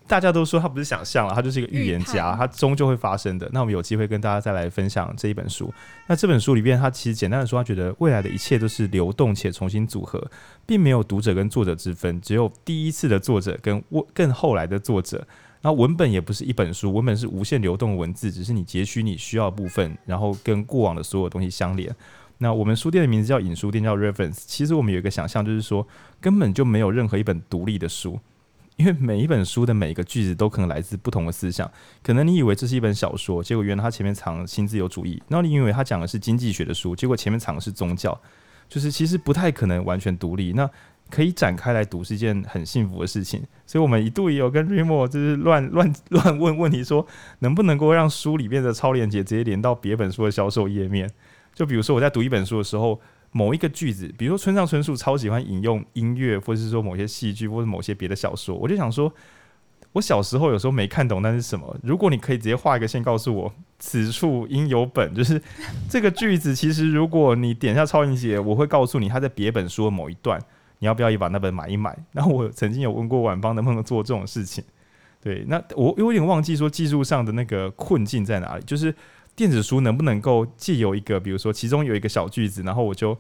[0.08, 3.50] 大家都说他不是想象了，他就是一个预言家，他终究会发生的。
[3.54, 5.74] 那我们有机会跟大家再来分享这一本书。
[6.08, 10.22] 那这本书里边，他其实简单的说，他觉得未来的一切都是流动且重新组合，
[10.66, 13.82] 并没有读者跟作者之分，只有第一次的作者跟
[14.14, 15.26] 更后来的作者。
[15.62, 21.90] 然后文本也不是一本书，文本是无限流动的文字，只是你截取你需要的部分，然后跟过往的所有东西相连。
[22.40, 24.44] 那我们书店的名字叫影书店，叫 Reference。
[24.46, 25.88] 其实我们有一个想象，就是说
[26.20, 28.20] 根本就没有任何一本独立的书。
[28.76, 31.70] 因为每一本书的每一个句子都可能来自不同的思想，
[32.02, 38.20] 可能你以为这是一本小说，结果原来它前面藏新自由主义；然后你以为它讲的是经济学的书，结果前面藏的是宗教，
[38.68, 40.54] 就是其实不太可能完全独立。
[40.54, 40.70] 那
[41.10, 47.06] 可以展开来读是一件很幸福的事情，所以我们一度也有跟 Remo 就是乱乱乱问问题，说
[47.40, 51.12] 能不能够让书里面的超链接直接连到别本书的销售页面？
[51.54, 53.00] 就比如说我在读一本书的时候。
[53.36, 59.12] 某一个句子，比如说村上春树超喜欢引用音乐，或者是说某些戏剧，或者某些别的小说，我就想说，
[59.92, 61.76] 我小时候有时候没看懂那是什么。
[61.82, 65.42] 如果你可以直接画一个线告诉我，此处应有本，就是
[65.90, 70.40] 这个句子，其实如果你点一下超音节，我会告诉你它在别本书的某一段，
[70.78, 71.98] 你要不要也把那本买一买？
[72.12, 74.64] 然后我曾经有问过晚邦能不能做这种事情，
[75.20, 78.94] 对，那我有点忘记说技术上的那个困境在哪里，就是。
[79.36, 83.18] 电子书能不能够借由一个，比如说其中有一个小句子，然后我就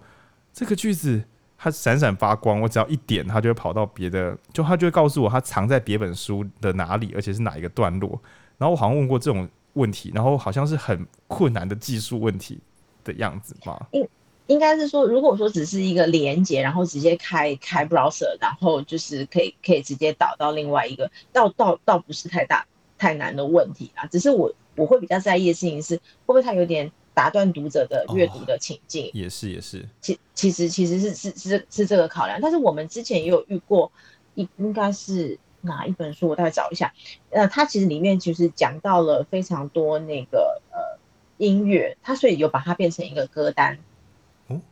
[0.53, 1.23] 这个句子
[1.57, 8.21] 它闪闪发光，我只要一点，它就会跑到别的，就它就会告诉我它藏在别本书的哪里，而且是哪一个段落。
[8.57, 12.59] 然后我好像问过这种问题，然后好像是很困难的技术问题
[13.03, 13.79] 的样子嘛。
[13.91, 14.07] 应
[14.47, 22.65] 应该是说，如果说只是一个连接，然后直接开开 browser，然后就是可以可以直接导到另外一个，倒倒倒不是太大
[22.97, 24.05] 太难的问题啊。
[24.07, 29.07] 只是我我会比较在意的事情是，会不会它有点打断读者的阅读的情境？
[29.07, 32.39] 哦、也是也是，其其实其实是是是是这个考量。
[32.41, 33.91] 但是我们之前也有遇过，
[34.35, 36.27] 应应该是哪一本书？
[36.27, 36.93] 我再找一下。
[37.29, 40.99] 呃，它其实里面其实讲到了非常多那个呃
[41.37, 43.79] 音乐，它所以有把它变成一个歌单。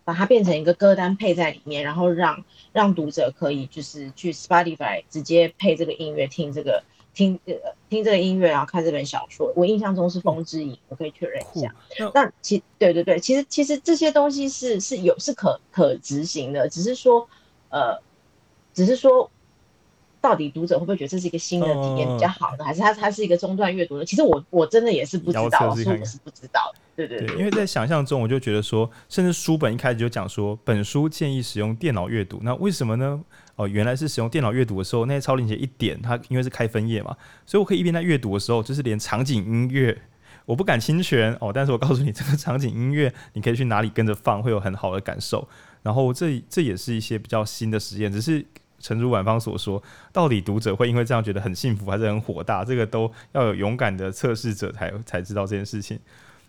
[0.03, 6.83] 把它变成一个歌单配在里面，然后让让读者可以就是去 Spotify 直接配这个音乐听这个
[7.13, 7.53] 听呃
[7.89, 9.51] 听这个音乐，然后看这本小说。
[9.55, 11.73] 我印象中是《风之影》，我可以确认一下。
[12.13, 17.27] 那其对对对，其实其实这些东西是是有是可可执行的，只是说
[17.69, 17.99] 呃，
[18.73, 19.29] 只是说。
[20.23, 22.57] 到底读者会不会觉得这是一个新的体验比较好呢？
[22.59, 24.05] 哦、还是它它是一个中断阅读呢？
[24.05, 32.39] 其实我我真的也是不知道，看看我是不知道对对，对，因为在想象中，我就觉得说，甚至书本一开始就讲说，本书建议使用电脑阅读。
[32.43, 33.19] 那为什么呢？
[33.63, 39.97] 哦，原来是使用电脑阅读的时候，那些超链接一点，它因为是开分页嘛，所以我可以一边在阅读的时候，就是连场景音乐，
[40.45, 45.47] 我不敢侵权哦，但是我告诉你，这个场景音乐你可以去哪里跟着放，会有很好的感受。
[45.83, 48.45] 然后这这也是一些比较新的实验，只是。
[48.83, 49.79] 诚如晚方所说，
[50.11, 52.65] 到底读者会因为这样觉得很幸福，还是很火大？
[52.65, 55.99] 这个都要有勇敢的测试者才才知道这件事情。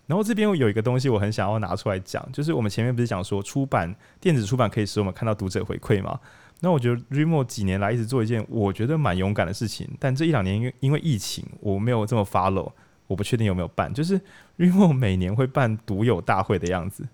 [0.07, 6.19] 然后这边有一个东西，我很想要拿出来讲，就是我们前面不是讲说出版电子出版可以使我们看到读者回馈吗？
[6.63, 12.73] 那我觉得 Readmoo 几年来一直做一件我觉得蛮勇敢的事情，但这一两年因为因为疫情，我没有这么 follow，
[13.07, 14.19] 我不确定有没有办，就是
[14.57, 17.07] Readmoo 每年会办独有大会的样子，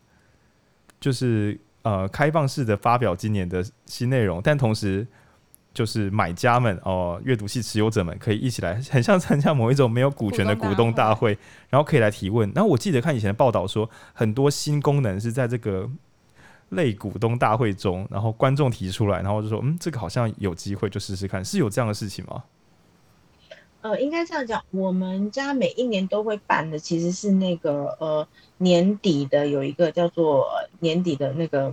[1.01, 1.59] 就是。
[1.83, 5.07] 呃，开放式的发表今年的新内容，但同时
[5.73, 11.39] 就是买家们哦，阅读器持有者们可以一起来，很像参加某一种没有股权的股东大会，
[11.71, 12.51] 然后可以来提问。
[12.55, 15.89] 然后我记得看以前的报道说，很多新功能是在这个
[16.71, 22.45] 类股东大会中，然后观众提出来，然后就说，嗯，这个好像有机会，就试试看，是有这样的事情吗？
[23.81, 28.27] 呃，应该这样讲，我们家每一年都会办的，其实是那个呃
[28.57, 30.47] 年底的有一个叫做
[30.81, 31.73] 年底的那个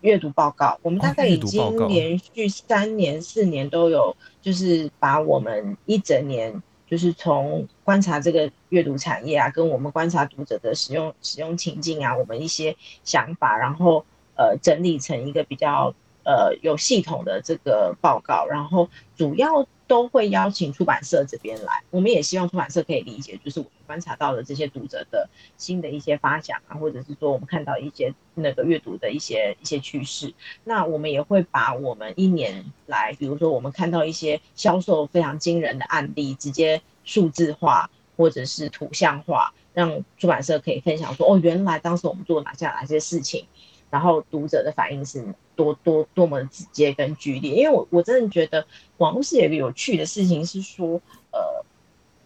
[0.00, 0.76] 阅读报告。
[0.82, 14.04] 我们大概已经连续三年、四年都有，就是把我们一整年，就是从观察这个阅读产业啊，跟我们观察读者的使用使用情境啊，我们一些想法，然后
[14.36, 15.94] 呃整理成一个比较
[16.24, 19.66] 呃有系统的这个报告，然后主要。
[19.86, 30.32] 都会邀请出版社这边来，我们也希望出版社可以理解，就是我们观察到的这些读者的新的一些发想啊，或者是说我们看到一些那个阅读的一些一些趋势。
[30.64, 43.46] 那我们也会把我们一年来，比如说我们看到一些销售非常惊人的案例，直接数字化或者是图像化，让出版社可以分享说，哦，原来当时我们做哪些哪些事情。
[43.90, 45.24] 然后读者的反应是
[45.56, 48.66] 多多多么的直接跟剧烈，因为我我真的觉得
[48.98, 51.64] 网络是有一个有趣的事情，是说，呃，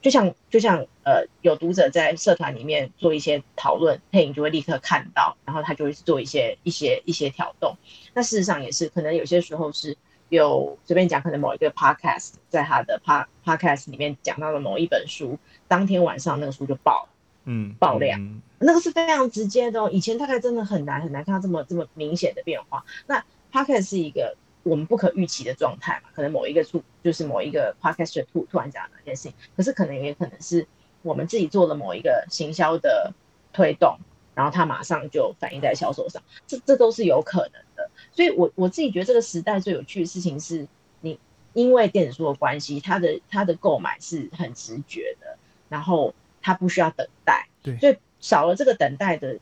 [0.00, 7.76] 就像就像呃，有读者在社团里面做一些讨论，配影就会立刻看到，然后他就会做一些一些一些挑动。
[8.14, 9.96] 那事实上也是，可能有些时候是
[10.28, 17.08] 有随便讲，可能某一个 podcast 在他的 pod podcast 里面讲到了某一本书，当天晚上那个书就爆了。
[17.50, 19.88] 嗯，爆量，嗯、那个是非常直接的哦。
[19.90, 22.84] 以前大概真的很难很难看到这么这么明显的变化。
[23.06, 26.10] 那 Podcast 是一个我们不可预期的状态嘛？
[26.14, 30.66] 可能某一个处就是某一个 Podcaster 突突然讲哪件事情，可是可能也可能是
[31.02, 33.12] 我们自己做了某一个行销的
[33.52, 33.98] 推动，
[34.34, 37.90] 然后它马上就反映在销售上，这这都是有可能的。
[38.12, 40.66] 所以我我自己觉得这个时代最有趣的事情是
[41.00, 41.18] 你
[41.52, 46.14] 因为电子书的关系，它的它的购买是很直觉的，然后。
[46.40, 49.38] 它不需要等待，对，所以少了这个等待的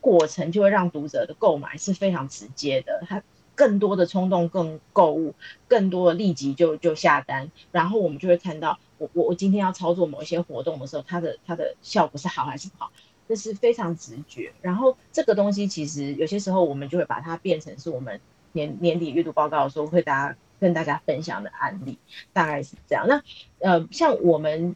[0.00, 3.02] 过程，就会让读者的购买是非常直接的。
[3.08, 3.22] 他
[3.54, 5.34] 更多的冲动，更购物，
[5.68, 12.90] 更多的立即就就下单，然后我们就会看到，我我我今天要操作某一些活动的时候，它的它的效果是好还是不好，
[13.28, 14.52] 这是非常直觉。
[14.60, 18.20] 然后这个东西其实有些时候我们就会把它变成是我们
[18.52, 21.98] 年年底阅读报告的时候会大家跟大家分享的案例，
[22.32, 23.06] 大概是这样。
[23.08, 23.22] 那
[23.60, 24.74] 呃，像我们。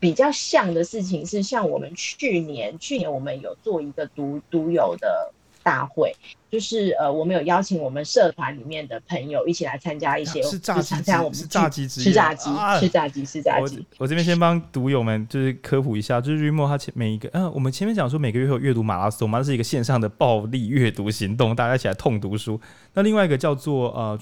[0.00, 5.30] 比较像的事情是，像我们去年，去年我们有做一个读读友的
[5.62, 6.16] 大会，
[6.50, 13.86] 就是呃，我们有邀请我们社团里面的朋友一起来参加一些，是炸鸡，我们是炸鸡吃炸鸡，吃炸鸡，吃炸鸡。
[13.98, 22.58] 我这边先帮读友们就是科普一下，就是 Readmoo 它前每一个，嗯、呃，我们前面讲说每个月会有阅读马拉松嘛，这是一个线上的暴力阅读行动，大家一起来痛读书。
[22.94, 24.18] 那另外一个叫做呃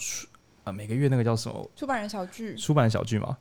[0.65, 1.71] 呃每个月那个叫什么？
[1.77, 3.39] 出版人小聚，出版人小聚嘛。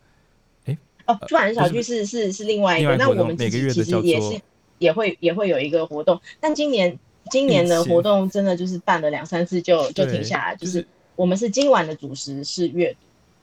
[1.08, 4.40] 哦，出版小聚是是是另外一个，那我们自己其实也是
[4.78, 7.00] 也会也会有一个活动，但今年
[7.32, 12.96] 今年的活动真的就是办了两三次就就停下来，就是我们是今晚的主食是阅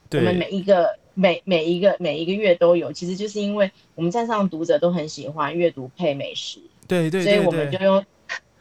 [0.09, 8.05] 读，我们每一个每每一个每一个月都有，其实就是因为我们站上读者都很喜欢阅读配美食，对对，所以我们就用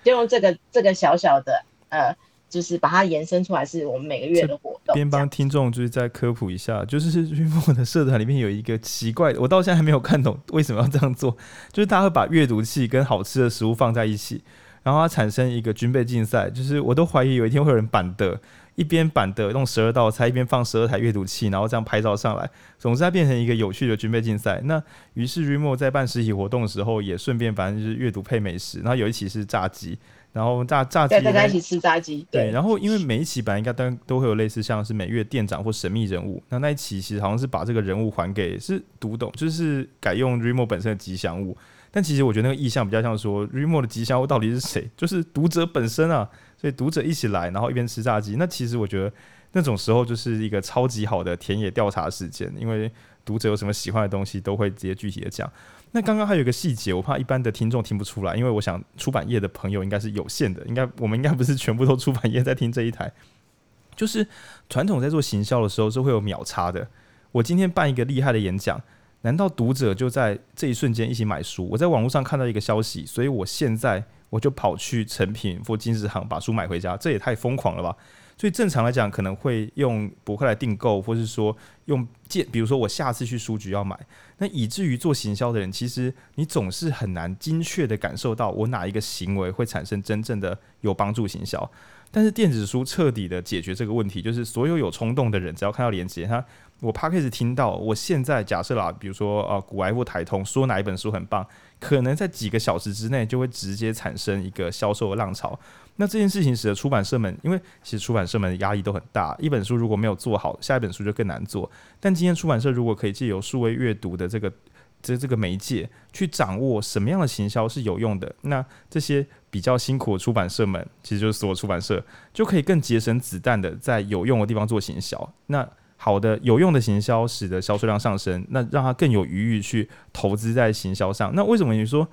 [0.03, 2.17] 就用这个这个小小的呃。
[2.55, 4.95] 就是把它延伸出来，是我们每个月的活动。
[4.95, 11.37] 边帮听众就是再科普一下，就是 Readmoo 的社团里面有一个奇怪的，我到现在还没有看懂为什么要这样做。
[11.73, 14.41] 就是他会把阅读器跟好吃的食物放在一起，
[14.85, 16.49] 然后它产生一个军备竞赛。
[16.49, 18.41] 就是我都怀疑有一天会有人板的，
[18.77, 22.49] 一边板的用十二道菜，一边放十二台阅读器，然后这样拍照上来。
[22.79, 24.61] 总之，它变成一个有趣的军备竞赛。
[24.65, 24.81] 那
[25.15, 29.99] 于是 Readmoo 在办实体活动的时候，也顺便反正就是阅读配美食，然后有一期是炸鸡。
[30.35, 32.27] 然后炸炸鸡，大家一起吃炸鸡。
[32.31, 41.57] 对，然后因为每一期本来应该都都会有类似像是每月店长或神秘人物，那那一期其实好像是把这个人物还给是读懂，就是改用 Readmoo 本身的吉祥物。
[41.91, 44.91] 但其实我觉得那个意象比较像说 Readmoo 的吉祥物到底是谁？
[44.97, 46.29] 就是读者本身啊。
[46.57, 48.37] 所以读者一起来，然后一边吃炸鸡。
[48.37, 49.13] 那其实我觉得
[49.53, 52.91] 那种时候就是一个超级好的田野调查事件，因为
[53.23, 55.51] 读者有什么喜欢的东西都会直接具体的讲。
[55.95, 63.13] 那刚刚还有一个细节，我怕一般的听众听不出来，因为我想出版业的朋友应该是有限的，应该我们应该不是全部都出版业在听这一台。
[63.95, 64.27] 就是
[64.69, 66.89] 传统在做行销的时候是会有秒差的。
[67.31, 68.83] 我今天办一个厉害的演讲，
[69.21, 71.69] 难道读者就在这一瞬间一起买书？
[71.71, 77.97] 我在网络上看到一个消息，所以我现在我就跑去诚品或金石行把书买回家，这也太疯狂了吧！
[78.37, 83.99] 所以正常来讲，可能会用博客来订购，或是说用借，比如说我下次去书局要买，
[84.39, 91.71] 那以至于做行销的人，其实你总是很难精确的感受到我哪一个行为会产生真正的有帮助行销。
[92.11, 96.45] 但是电子书彻底的解决这个问题，就是所有有冲动的人，只要看到链接，他
[96.81, 101.47] 我怕开始听到，我现在假设啦，比如说呃，古埃或台通说哪一本书很棒，
[101.81, 105.59] 可能在几个小时之内就会直接产生一个销售的浪潮。
[105.97, 111.71] 那这件事情使得出版社们，因为其实出版社们压力都很大，一本书如果没有做好，下一本书就更难做。
[112.01, 114.53] 但今天出版社如果可以借由数位阅读的这个
[115.01, 125.33] 这这个媒介，去掌握什么样的行销是有用的，那这些比较辛苦的出版社们，其实就是所有出版社，就可以更节省子弹的在有用的地方做行销。
[125.47, 125.67] 那
[126.05, 131.35] 好的有用的行销，使得销售量上升，那让他更有余裕去投资在行销上。
[131.35, 132.07] 那为什么你说？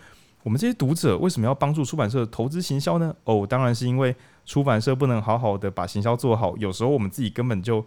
[0.44, 3.14] 我们这些读者为什么要帮助出版社投资行销呢？
[3.26, 7.86] 哦，当然是因为出版社不能好好的把行销做好，有时候我们自己根本就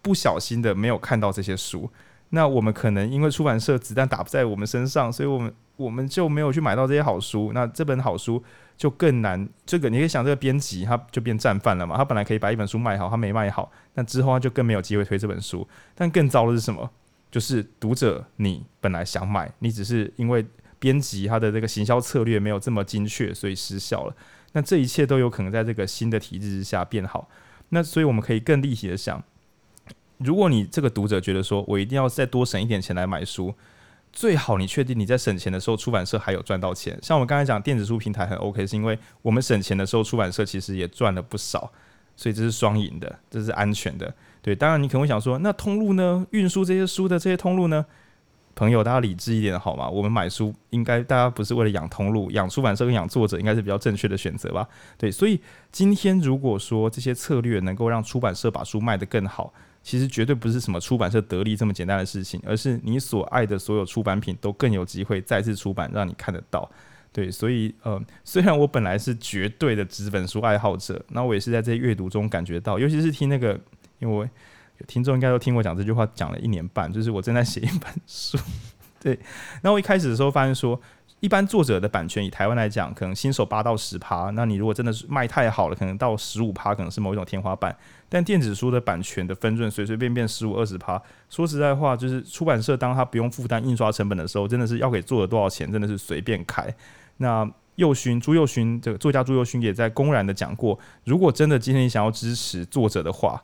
[0.00, 1.90] 不小心的没有看到这些书。
[2.30, 7.52] 那我们可能因为出版社子弹打不在我们身上，所以我们我们就没有去买到这些好书。
[7.52, 8.42] 那这本好书
[8.76, 9.48] 就更难。
[9.66, 11.96] 这个你可以想，这个编辑他就变战犯了嘛？
[11.96, 15.66] 他本来可以把一本书卖好，他没卖好，那之后他就更没有机会推这本书。
[15.94, 16.90] 但更糟的是什么？
[17.30, 20.44] 就是读者你本来想买，你只是因为。
[20.80, 24.14] 编辑他的这个行销策略没有这么精确，所以失效了。
[24.52, 27.26] 那这一切都有可能在这个新的体制之下变好。
[27.70, 29.22] 那所以我们可以更立体的想，
[30.18, 33.54] 如果你这个读者觉得说我一定要再多省一点钱来买书，
[34.14, 36.96] 最好你确定你在省钱的时候，出版社还有赚到钱。
[37.02, 41.70] 像我刚才讲电子书平台很 OK，是因为我们省钱的时候，出版社其实也赚了不少，
[42.16, 44.14] 所以这是双赢的，这是安全的。
[44.40, 46.24] 对，当然你可能会想说，那通路呢？
[46.30, 47.84] 运输这些书的这些通路呢？
[48.54, 49.88] 朋友，大家理智一点好吗？
[49.88, 54.68] 我们买书应该大家不是为了养通路、养出版社跟养作者，应该是比较正确的选择吧？
[54.96, 55.40] 对，所以
[55.72, 59.52] 今天如果说这些策略能够让出版社把书卖得更好，
[59.84, 66.68] 其实绝对不是什么出版社得利这么简单的事情，而是你所爱的所有出版品都更有机会再次出版，让你看得到。
[67.12, 73.60] 对，所以呃，虽然我本来是绝对的纸本书爱好者，那我也是在这些阅读中感觉到，尤其是听那个，
[74.00, 74.28] 因为。
[74.88, 78.36] 听众应该都听我讲这句话，讲了一年半，就是我正在写一本书。
[79.00, 79.16] 对，
[79.62, 80.78] 那我一开始的时候发现说，
[81.20, 87.74] 一般作者的版权以台湾来讲，可能新手八到十趴，那你如果真的是卖太好了，可能到十五趴，可能是某一种天花板。
[88.14, 96.72] 但电子书的版权的分润随随便便十五二十趴，说实在话，就是出版社当他不用负担印刷成本的时候，真的是要给作者多少钱，真的是随便开。
[97.16, 103.42] 那右勋朱右勋这个作家朱右勋也在公然的讲过，如果真的今天你想要支持作者的话。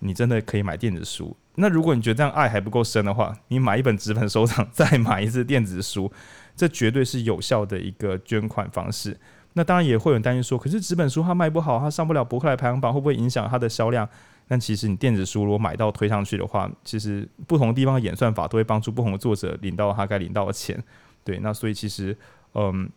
[0.00, 1.34] 你真的可以买电子书。
[1.54, 6.12] 那如果你觉得这样爱还不够深的话，你买一本纸本收藏， 再买一次电子书，
[6.54, 9.16] 这绝对是有效的一个捐款方式。
[9.56, 14.06] 那当然也会有人担心说，可是纸本书它卖不好，它上不了博客来排行榜，会不会影响它的销量？
[14.46, 20.80] 但其实你电子书如果买到推上去的话，其实不同地方演算法都会帮助不同的作者领到他该领到的钱。
[21.24, 22.16] 对，那所以其实，
[22.54, 22.88] 嗯，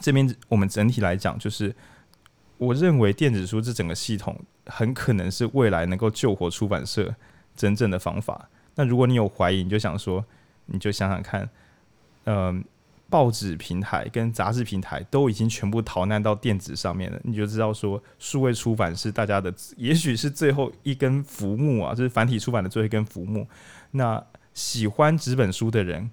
[0.00, 1.74] 这边我们整体来讲就是。
[2.58, 4.34] 我认为电子书这整个系统
[4.64, 7.14] 很可能是未来能够救活出版社
[7.54, 8.48] 真正的方法。
[8.76, 10.24] 那如果你有怀疑，你就想说，
[10.64, 11.46] 你就想想看，
[12.24, 12.64] 嗯、
[13.08, 23.46] 报纸平台跟杂志平台都已经全部逃难到电子上面了，你就知道说数位出版是大家的，也许是最后一根浮木啊，就是繁体出版的最后一根浮木。
[23.92, 26.10] 那喜欢纸本书的人，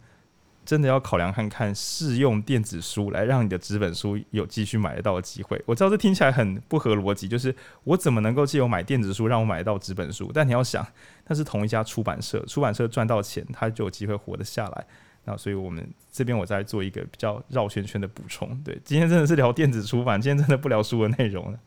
[0.63, 5.61] 真的要考量看看试用电子书来让你的纸本书有继续买得到的机会。
[5.65, 10.29] 我知道这听起来很不合逻辑，就是我怎么能够借由买电子书让我买得到纸本书？
[10.33, 10.85] 但你要想，
[11.27, 14.85] 那是同一家出版社，出版社赚到钱，他就有机会活得下来。
[15.25, 18.49] 那所以我们这边我再做一个比较绕圈圈的补充。
[18.63, 21.59] 对，今天真的是聊电子出版，今天真的不聊书的内容了。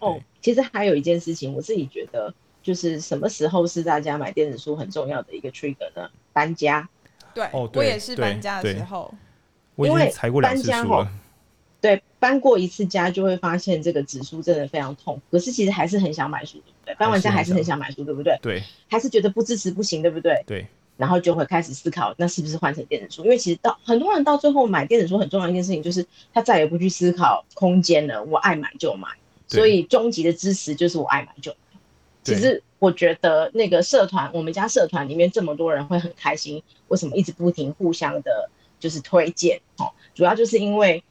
[0.00, 6.10] 哦，其实还有一件事情，我自己觉得，就是什么时候是大家买电子书很重要的一个 trigger 呢？
[6.32, 6.88] 搬家。
[7.32, 9.14] 对，哦、对我也是搬家的时候，
[9.74, 11.10] 我已经踩过两次书了。
[11.80, 16.94] 对，搬过一次家就会发现这个纸书真的非常痛，可是其实还是很想买书，对不对？
[16.96, 18.36] 搬完家还是很想买书，对不对？
[18.42, 20.42] 对，还是觉得不支持不行，对不对？
[20.46, 23.24] 对，然后就会开始思考，那是不是换成电子书？
[23.24, 29.08] 因为其实到很多人到最后买电子书很重要一件事情就是他再也不去思考空间了，我爱买就买，
[29.46, 31.56] 所以终极的支持就是我爱买就买。
[32.22, 36.62] 其实我觉得那个社团，我们家社团里面这么多人会很开心。
[36.88, 39.60] 为什么一直不停互相的，就是推荐？
[39.76, 41.02] 哦，主要就是因为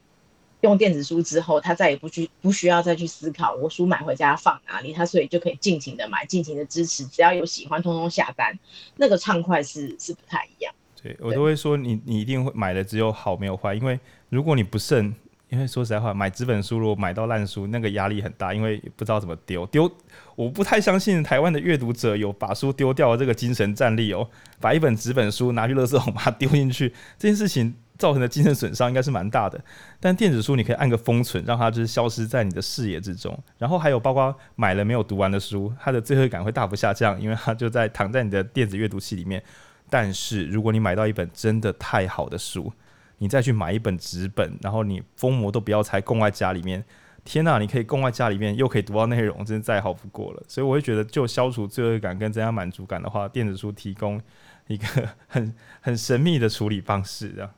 [0.60, 8.58] 用电子书之后，他再也不去不需要再去思考我书买回家放哪里，他所以就可以尽情的买，尽情的支持，只要有喜欢，通通下单，
[8.96, 10.74] 那个畅快是是不太一样。
[11.02, 13.98] 对，我都会说你你一定会买的只有好没有坏，因为
[14.28, 15.14] 如果你不慎。
[15.48, 19.88] 因为说实在话，买纸本书如果买到烂书，那个压力很大，因为不知道怎么丢丢。
[20.34, 24.28] 我不太相信台湾的阅读者有把书丢掉的这个精神战力哦。
[24.60, 29.60] 把一本纸本书拿去垃圾桶把它丢进去，这件事情造成的精神损伤应该是蛮大的。
[29.98, 33.38] 但电子书你可以按个封存，让它就是消失在你的视野之中。
[33.58, 39.42] 然后还有包括买了没有读完的书，它的罪恶感会大幅下降，因为它就在躺在你的电子阅读器里面。
[39.88, 42.72] 但是如果你买到一本真的太好的书，
[43.18, 46.84] 你再去买一本纸本，然后你封膜都不要拆，供在家里面。
[47.24, 50.42] 天呐，你可以供在家里面，又可以读到内容，真是再好不过了。
[50.46, 54.20] 所以我会觉得，就消除罪恶感跟增加满足感的话，电子书提供
[54.68, 54.86] 一个
[55.26, 57.50] 很很神秘的处理方式，这样。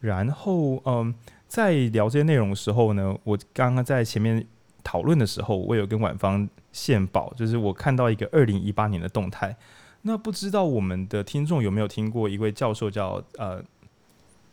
[0.00, 0.08] 对。
[0.08, 1.14] 然后，嗯，
[1.46, 4.46] 在聊这些内容的时候呢，我刚刚在前面
[4.82, 9.56] 讨论的时候，我有跟晚芳献宝，就是我看到一个二零一八年的动态。
[10.02, 13.62] 那不知道我们的听众有没有听过一位教授叫呃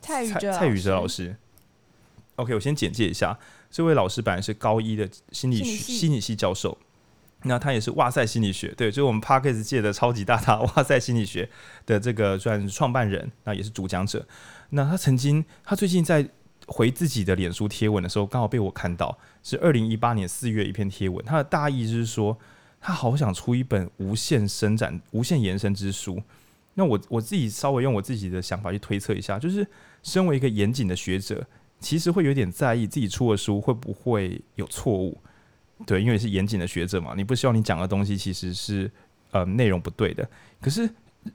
[0.02, 1.36] 蔡宇哲蔡宇哲老师
[2.36, 3.40] ？OK，我先简介一下，
[3.72, 6.78] 这位老师本来是高一的心理学心理，心理系教授，
[7.48, 11.50] 那他也是哇塞心理学，对，就是我们 Podcast 界的超级大大哇塞心理学
[11.86, 14.26] 的这个算创办人，那也是主讲者。
[14.70, 16.28] 那他曾经，他最近在
[16.68, 22.38] 回自己的脸书贴文的时候，刚好被我看到，是二零一八年四月一篇贴文，他的大意就是说。
[22.80, 26.22] 他好想出一本无限伸展、无限延伸之书。
[26.76, 29.66] 那我我自己稍微用我自己的想法去推测一下，就是
[30.04, 31.44] 身为一个严谨的学者，
[31.80, 35.20] 其实会有点在意自己出的书会不会有错误。
[35.86, 38.90] 对，因为是严谨的学者嘛，你不希望你讲的东西其实是
[39.32, 40.28] 呃内容不对的。
[40.60, 40.90] 可是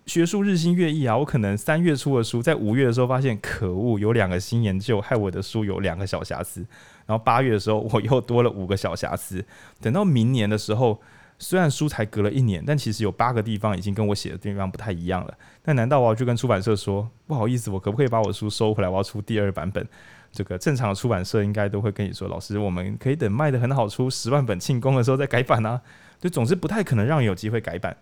[0.06, 6.60] 学术日新月异啊，我可能三月出的书，在五月的时候发现可恶，有两个新研究害我的书有两个小瑕疵。
[7.06, 9.44] 然后八月的时候我又多了五个小瑕疵。
[9.80, 11.00] 等到明年的时候。
[11.38, 15.34] 虽然书才隔了一年，但其实有八个地方已经跟我写的地方不太一样了。
[15.64, 18.88] 那难道我要去跟出版社说不好意思，我可不可以把我书收回来？
[18.88, 19.84] 我要出第二版本。
[20.32, 25.80] 这个正常的出版社应该都会跟你说，老师，我们可以等卖得很好，出十万本庆功的时候再改版啊。
[26.18, 27.96] 就总之不太可能让你有机会改版。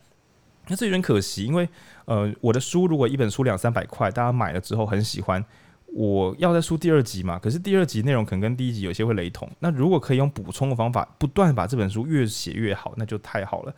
[0.68, 1.68] 那这有点可惜，因为
[2.04, 5.44] 呃，我的书如果一本书两三百块，大家买了之后很喜欢。
[5.92, 7.36] 我要再出第二集嘛？
[7.36, 9.50] 可是第二集内容可能跟第一集有些会雷同。
[9.58, 13.74] 那如果可以用补充的方法，不断把这本书越写越好，那就太好了。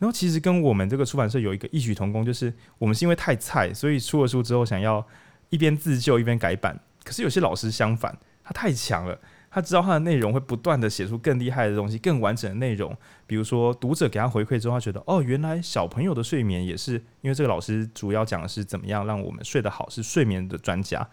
[0.00, 5.06] 然后其实跟我们这个出版社有一个异曲同工，就是我们是因为太菜，所以出了书之后想要
[5.50, 6.80] 一边自救一边改版。
[7.06, 9.16] 可是有些老师相反，他太强了。
[9.48, 12.94] 他知道他的内容会不断的写出更厉害的东西，更完整的内容。
[13.26, 21.08] 比如说读者给他回馈之后，他觉得哦，原来小朋友的睡眠也是因为这个老师主要讲的是怎么样让我们睡得好，是睡眠的专家。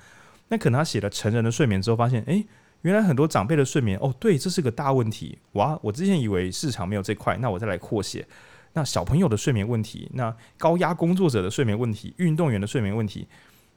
[0.49, 2.45] 那可能他写了成人的睡眠之后，发现，诶、
[2.81, 5.37] 原来很多长辈的睡眠，哦，对，这是个大问题。
[5.53, 8.27] 哇，我之前以为市场没有这块，那我再来扩写。
[8.73, 13.25] 那小朋友的睡眠问题，那高压工作者的睡眠问题，运动员的睡眠问题，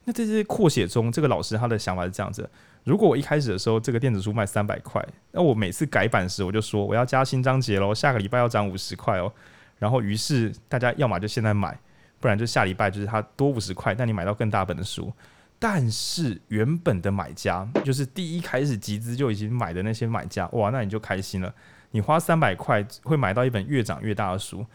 [0.07, 2.49] 那在这些扩写中，这个老师他的想法是这样子：
[2.85, 9.29] 如果我一开始的时候，这个电子书卖三百块，那我每次改版时，我就说我要加新章节喽，下个礼拜要涨五十块哦。
[9.77, 11.77] 然后于是大家要么就现在买，
[12.21, 15.11] 不然就下礼拜就是他多五十块，但你买到更大本的书。
[15.59, 21.53] 但是原本的买家，就是第一开始集资就已经买的那些买家，哇，那你就开心了。
[21.91, 24.65] 你花三百块会买到一本越长越大的书，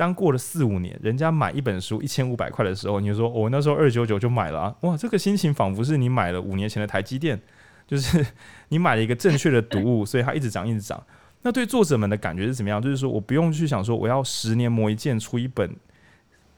[0.00, 7.38] 当过了四五年，人家买一本书一千五百块的时候，你就说我、哦、那时候二九九就买了啊，哇，这个心情仿佛是你买了五年前的台积电，
[7.86, 8.24] 就是
[8.68, 10.98] 你买了一个正确的读物， 所以它一直涨一直涨。
[11.42, 12.80] 那对作者们的感觉是怎么样？
[12.80, 15.70] 就是说我不用去想说我要十年磨一剑出一本，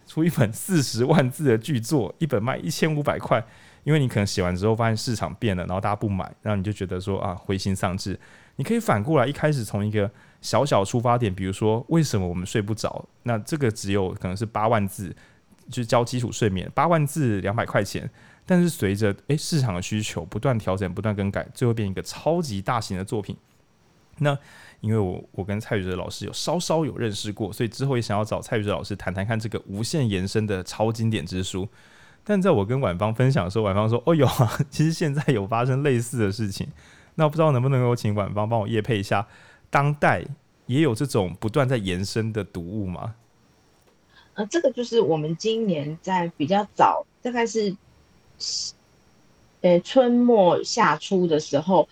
[0.06, 3.44] 出一本四十万字的巨作，一本卖一千五百块，
[3.82, 8.16] 因为你可能写完之后发现市场变了，然后大家不买，然后你就觉得说啊灰心丧志。
[8.54, 10.08] 你可以反过来，一开始从一个
[10.42, 13.02] 小小出发点，比如说为什么我们睡不着？
[13.22, 15.08] 那这个只有可能是八万字，
[15.70, 18.10] 就是教基础睡眠，八万字两百块钱。
[18.44, 23.36] 但是随着诶市场的需求不断调整、不断更改，最后变一个超级大型的作品。
[24.18, 24.36] 那
[24.80, 31.66] 因为我我跟蔡宇哲老师有稍稍有认识过，所以之后也想要找蔡宇哲老师谈谈看这个无限延伸的超经典之书。
[32.24, 34.28] 但在我跟婉芳分享的时候，婉芳说：“哦哟、
[34.68, 36.68] 其实现在有发生类似的事情。”
[37.14, 39.26] 那不知道能不能够请婉芳帮我夜配一下，
[39.72, 40.22] 当代
[40.66, 43.14] 也有这种不断在延伸的读物吗？
[44.34, 47.74] 呃，这个就是我们今年在比较早，大概是，
[49.62, 51.88] 呃，春末夏初的时候。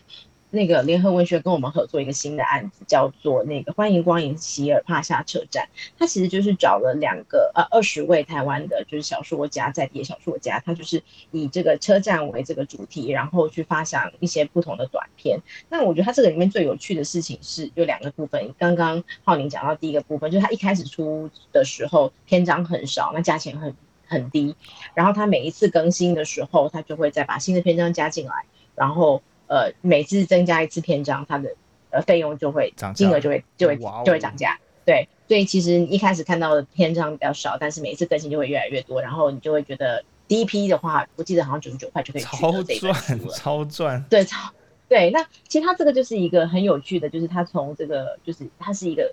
[0.50, 5.68] 那个联合文学跟我们合作一个新的案子，叫做那个欢迎光临席尔帕夏车站。
[5.98, 15.38] 他其实就是找了两个呃二十位台湾的，就是小说家，在地小说家，他就是以这个车站为这个主题，然后去发想一些不同的短片。
[15.68, 18.52] 那我觉得他这个里面最有趣的事情是有两个部分。
[18.58, 23.72] 刚刚浩宁讲到第一个部分，就是他一开始出的时候篇章很少，那价钱很
[24.06, 24.56] 很低，
[24.94, 28.32] 然后他每一次更新的时候，他就会再把新的篇章加进来，
[28.74, 29.22] 然后。
[29.50, 31.52] 呃，每次增加一次篇章，它的
[31.90, 34.56] 呃费用就会金额就会就会就会涨价。
[34.86, 42.86] 对，所以其实一开始看到的篇章比较少，但是每一次更新就会越来越多，然后你就会觉得第一批的话，我记得好像九十九块就可以取得这本书
[43.26, 44.04] 了，超赚。
[44.08, 44.52] 对，超
[44.88, 45.10] 对。
[45.10, 49.12] 那其实它这个就是一个很有趣的，就是它从这个就是它是一个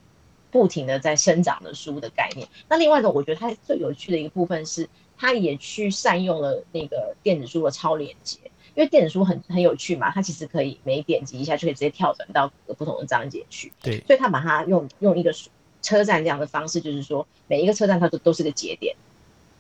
[0.51, 2.47] 不停的在生长的书的概念。
[2.69, 8.37] 那另外一个我觉得它最有趣的一个部分是，它也去善用了那个电子书的超连结。
[8.77, 12.47] 因为电子书很很有趣嘛，它其实可以每点击一下就可以直接跳转到
[12.77, 13.73] 不同的章节去。
[13.81, 15.33] 对，所以他把它用用一个
[15.81, 18.95] 车站这样的方式，就是说每一个车站它都都是个节点，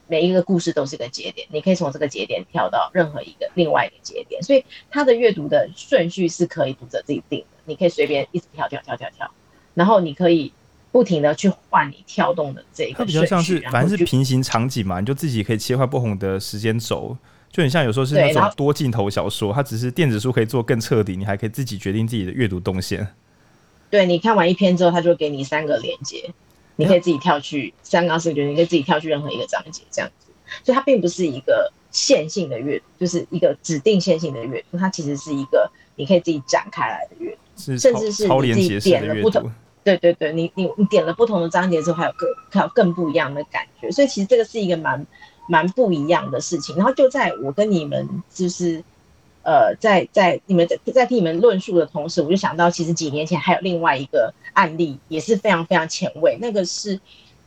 [0.05, 4.39] 每一个故事都是个节点，你可以从这个节点跳到任何一个另外一个节点。
[4.43, 9.31] 所以它的阅读的顺序是可以读者自己定的，你可以随便一直跳跳跳跳跳，
[9.73, 10.53] 然后你可以
[10.91, 17.17] 不停的去换你跳动的这个比较像是反正是平行场景嘛，你就自己可以切换不同的时间轴。
[17.49, 23.07] 就很像有时候是那种多镜头小说，它只是电子书可以做更彻底，你还可以自己决定自己的阅读动线。
[23.89, 26.29] 对，你看完一篇之后，它就会给你三个连接，
[26.75, 30.27] 你可以自己跳去三个四个，你可以自己跳去任何一个章节这样子。
[30.63, 39.49] 所以它并不是一个线性的阅读，就是一个指定线性的阅读，它其实是一个你可以自己展开来的阅读，甚至是你自己点了不同。
[39.83, 43.89] 对对对，你你你点了不同的章节之后，还有更还有更不一样的感觉。
[43.89, 45.03] 所以其实这个是一个蛮。
[45.47, 48.83] 蛮不一样的事情，然后就在我跟你们就是，
[49.43, 56.99] 呃，在在你们在在听你们论述的同时，我就想到，其实几年前还有另外一个案例，也是非常非常前卫，那个是。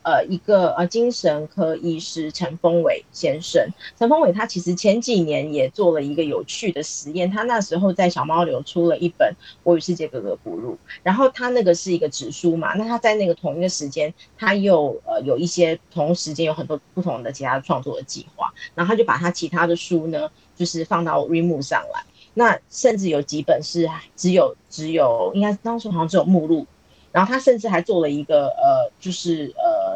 [0.03, 9.29] 呃，一个呃精神科医师陈峰伟先生，陈峰伟他其实前几年也做了一个有趣的实验，他那时候在小猫流出了一本
[9.63, 10.73] 《我与世界格格不入》，
[11.03, 22.03] 然后他那个是一个纸书嘛，那他在那个同一个时间，他又呃有一些同时间有很多不同的其他创作的计划，然后他就把他其他的书呢，就是放到 r e m o 上来，
[22.35, 23.87] 那甚至有几本是
[24.17, 26.67] 只有只有，应该当时好像只有目录。
[27.13, 29.90] 然后他甚至还做了一个呃，就是呃，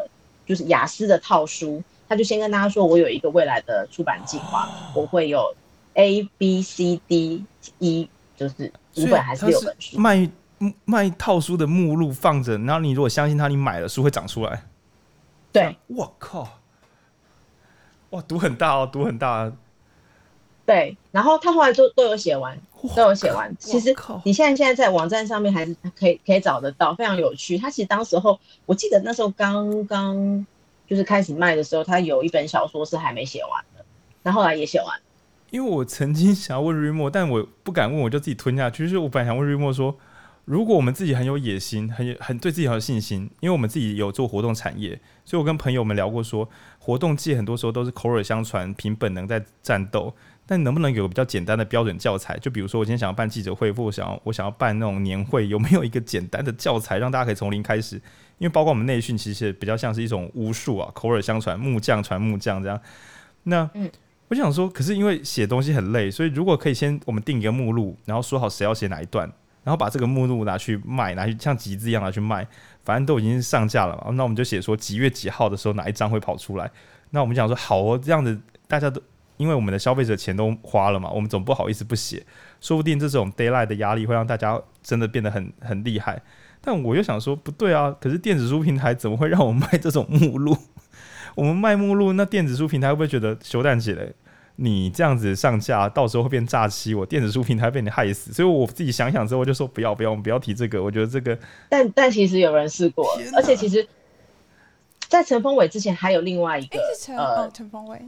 [0.45, 1.83] 就是雅思的套书。
[2.07, 5.55] 他就先跟大家说，我有一个未来的出版计划，我会有
[5.95, 7.43] A B C D
[7.79, 9.97] E，就是五本还是六本书？
[9.97, 10.29] 卖
[10.85, 14.63] 卖套书的目录放着，然后你如果相信他，你买了书会长出来。
[15.51, 16.47] 对，我靠，
[18.11, 19.51] 哇，赌很大哦，赌很大。
[20.65, 22.57] 对，然后他后来都都有写完，
[22.95, 23.55] 都有写完。
[23.59, 27.55] 其实你现在现在在网站上面还是可以可以找得到，非常有趣。
[27.57, 30.45] 他其实当时候，我记得那时候刚刚
[30.87, 33.85] 就是开始卖的时候，他有一本小说是还没写完的，
[34.23, 34.99] 然后后来也写完。
[35.51, 38.85] 因为我曾经想要问瑞莫，但我不敢问，我就自己吞下去。
[38.85, 39.95] 就是我本来想问瑞莫说，
[40.45, 46.49] 如果我们自己很有野心，很很对自己很有信心，因为我们自己有做活动产业，所以我跟朋友们聊过说，
[46.79, 50.11] 活动界很多时候都是口耳相传，凭本能在战斗。
[50.47, 52.37] 但能不能有个比较简单的标准教材？
[52.37, 57.95] 就比如说，我今天想要办记者会，或我想要我想要办那种年会，有没有一个简单的教材，让大家可以从零开始？
[58.37, 62.79] 因为包括我们内训，其实比较像是一种巫术啊，口耳相传，木匠传木匠这样。
[63.43, 63.69] 那
[64.27, 69.31] 我就想说，可是因为写东西很累，所以如果可以先我们定一个目录，然后说好谁要写哪一段，
[69.63, 72.45] 然后把这个目录拿去卖，拿去像集资一样拿去卖，
[72.83, 76.69] 反正都已经上架了嘛，那我们就写说几月几号的时候哪一张会跑出来。
[77.11, 78.37] 那我们讲说好哦，这样子
[78.67, 79.01] 大家都
[79.37, 82.25] 因为我们的消费者钱都花了嘛，我们总不好意思不写，
[82.61, 86.21] 说不定这种 d a y l i g h t 的压力会让大家真的变得很很厉害。
[86.61, 90.57] 但我又想说不对啊，可是电子书平台怎么会让我们卖这种目录？
[91.35, 94.07] 我们卖目录，那电子书平台会不会觉得羞蛋起来？
[94.57, 98.31] 你这样子上架，到时候会变诈欺，我电子书平台被你害死。
[98.31, 100.81] 所以我自己想想之后，我就说不要不要，我们不要提这个。
[100.81, 103.05] 我觉得这个，但但其实有人试过，
[103.35, 103.85] 而且其实，
[105.09, 106.79] 在陈峰伟之前还有另外一个，
[107.17, 108.01] 呃，陈峰伟，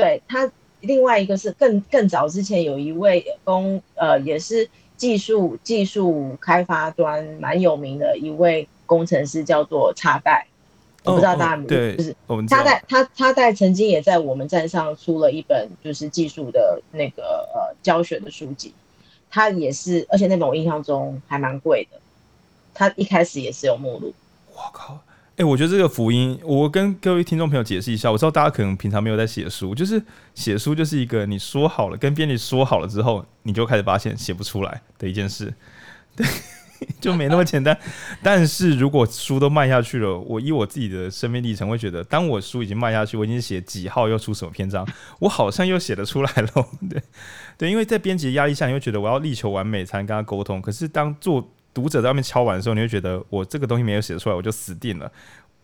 [0.00, 10.46] 对他另外一个是更更早之前有一位工，呃，也是技术技术开发端蛮有名的一位工程师，叫做插袋。
[11.02, 12.14] 我不知道大家有没有，对，就是
[12.46, 18.74] 他在他他在曾经也在我们站上出了一本就是技术的那个呃教学的书籍，
[19.30, 21.98] 他也是，而且那本我印象中还蛮贵的。
[22.74, 24.12] 他一开始也是有目录。
[24.54, 24.98] 我靠，
[25.40, 28.12] 哎、我觉得这个福音，我跟各位听众朋友解释一下。
[28.12, 30.02] 我知道大家可能平常没有在写书，就是
[30.34, 35.54] 写书就是一个你说好了跟编辑说好了之后，你就开始发现写不出来的一件事。
[36.14, 36.26] 对。
[36.98, 37.78] 就没那么简单，
[38.22, 44.86] 但是如果书都卖下去了，我以我自己的生命历程会觉得，当我书已经卖下去，我已经写几号要出什么篇章，
[45.18, 46.48] 我好像又写得出来了。
[46.88, 47.02] 对，
[47.58, 50.60] 对，因为在编辑的压力下，你会觉得我要力求完美才能跟他沟通。
[50.62, 55.10] 可是当做读者在外面敲完的时候，你会觉得我这个东西没有写出来，我就死定了。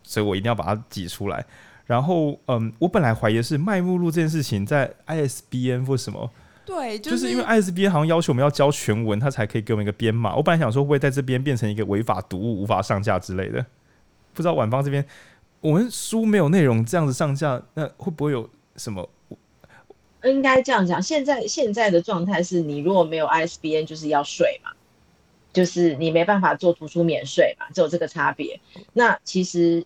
[0.02, 1.44] 所以我一定要把它挤出来。
[1.84, 6.30] 然后，嗯，我本来怀疑的是卖目录这件事情在 ISBN 或什么。
[6.64, 10.34] 对，就是、就是因为 ISBN 好像要求我们要交全文，它才可以给我们一个编码。
[10.34, 13.64] 我本来想说会不会在这边变成一个违法读物，无法上架之类的。
[14.34, 15.04] 不知道晚方这边，
[15.60, 19.08] 我们书没有内容这样子上架，那会不会有什么？
[20.24, 24.72] 应该这样讲，现在现在的状态是你如果没有 ISBN，就是要税嘛，
[25.56, 28.60] 就是你没办法做图书免税嘛，只有这个差别。
[28.92, 29.84] 那其实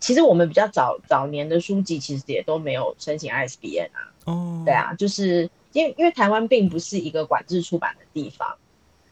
[0.00, 4.00] 其实我们比较早早年的书籍，其实也都没有申请 ISBN 啊。
[4.24, 5.48] 哦，对啊，就是。
[5.72, 8.56] 因为因为台湾并不是一个管制出版的地方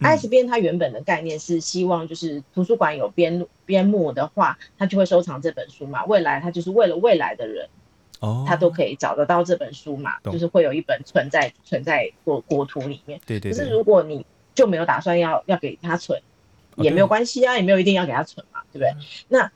[0.00, 6.04] ，ISBN 它原本的概念是希望就是图书馆有编编目的话，它就会收藏这本书嘛。
[6.06, 7.68] 未来它就是为了未来的人，
[8.18, 13.20] 哦，他都可以找得到这本书嘛，就是会有一本存在存在国国土里面。
[13.24, 13.52] 对对。
[13.52, 14.26] 可是如果你
[14.58, 16.20] 就没有打算要要给他存，
[16.74, 18.92] 也没有关系啊，也没有一定要给他存嘛，对不对？
[19.28, 19.48] 那。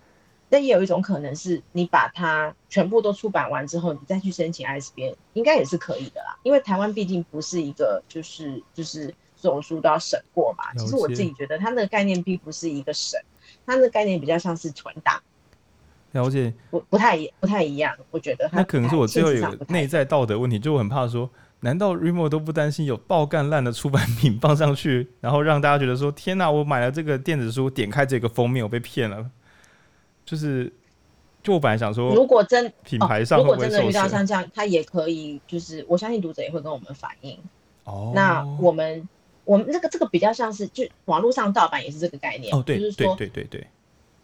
[0.55, 6.37] 那也有一种可能是，你把它全部都出版完之后，你再去申请 ISBN，应该也是可以的啦。
[6.43, 10.65] 因为台湾毕竟不是一个就是就是所有书都要审过嘛。
[10.75, 13.19] 其实我自己觉得，它那个概念并不是一个审，
[13.65, 15.19] 它那个概念比较像是存档。
[16.11, 17.97] 了解，不不太不太一样。
[18.11, 21.31] 我觉得它那可能是我最后一个内在道德问题，就我很怕说，
[21.65, 29.31] 难道 Readmoo 都不担心有爆干烂的出版品 放上去，然后让大家觉得说，天哪，我买了这个电子书，点开这个封面，我被骗了。
[30.25, 30.73] 就是，
[31.43, 37.39] 就我本来想说，如果真品牌上如果真的遇到像这样，他也可以，就是我相信读者也会跟我们反映。
[37.85, 39.09] 哦，那我们
[39.45, 42.53] 我们这个这个比较像是，就网络上盗版也是这个概念。
[42.53, 43.67] 哦，对，就是说，对对对对，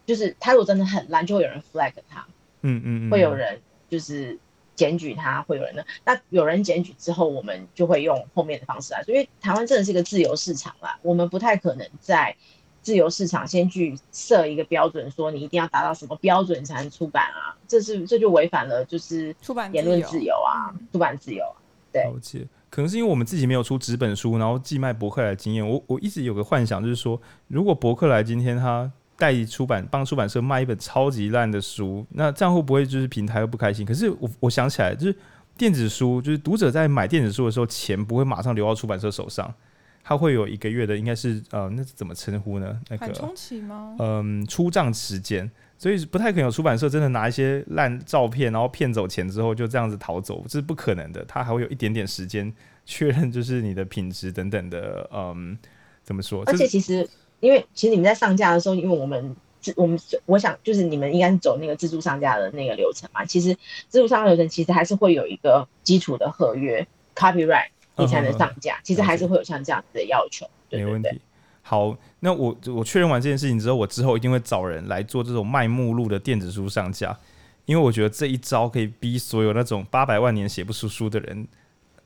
[0.05, 2.25] 就是他如果真的很烂，就会有人 flag 他。
[2.61, 3.59] 嗯嗯嗯，会有人
[3.89, 4.37] 就是
[4.79, 5.85] 检举他，会有人的。
[6.05, 12.33] 那有人检举之后，我们就会用后面的方式来说，因为台湾真的是一个自由市场啦，我们不太可能在。
[12.81, 17.53] 自由市场先去设一个标准，说你一定要达到什么标准才能出版啊？
[17.67, 21.43] 这是这就违反了就是出版言论自由啊，出版自由。
[21.91, 22.47] 对，了解。
[22.69, 25.69] 可能是因为我们自己没有出纸本书，然后寄卖博客来的经验。
[25.69, 33.85] 我我一直有个幻想，就是说，如果博客来今天他代理出版，帮出版社卖一本超级烂的书，那这样会不会就是平台会不开心？
[33.85, 35.15] 可是我我想起来，就是
[35.57, 39.53] 电子书，就是读者在买电子书的时候，钱不会马上流到出版社手上。
[40.01, 42.79] 他会有一个月的，应该是呃，那是怎么称呼呢？
[42.89, 43.95] 那个缓冲期吗？
[43.99, 45.47] 嗯，出账时间，
[45.77, 51.23] 所以不太可能有出版社真的拿一些烂照片，然后骗走钱之后就这样子逃走，这是不可能的。
[51.25, 52.51] 他还会有一点点时间
[52.85, 55.55] 确认，就是你的品质等等的，嗯，
[56.01, 56.43] 怎么说？
[56.47, 57.07] 而且其实，
[57.39, 63.25] 因为其实你们在上架的时候，因为我们自我们我想就是你们应该是走那个自助上架的那个流程嘛。
[63.25, 63.55] 其实
[63.87, 67.69] 自助上架流程其实还是会有一个基础的合约 copyright。
[68.01, 70.49] 你才能上架，其实还是会有像这样子的要求。
[70.69, 71.19] 对对对，没问题。
[71.61, 77.19] 好，那我我确认完这件事情之后，我之后一定会找人来做这种卖目录的电子书上架，
[77.65, 81.45] 因为我觉得这一招可以逼所有那种八百万年写不出书的人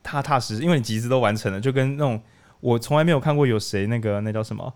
[0.02, 2.20] 踏踏实实，因为你集资都完成了，就跟那种
[2.60, 4.74] 我从来没有看过有谁那个那叫什么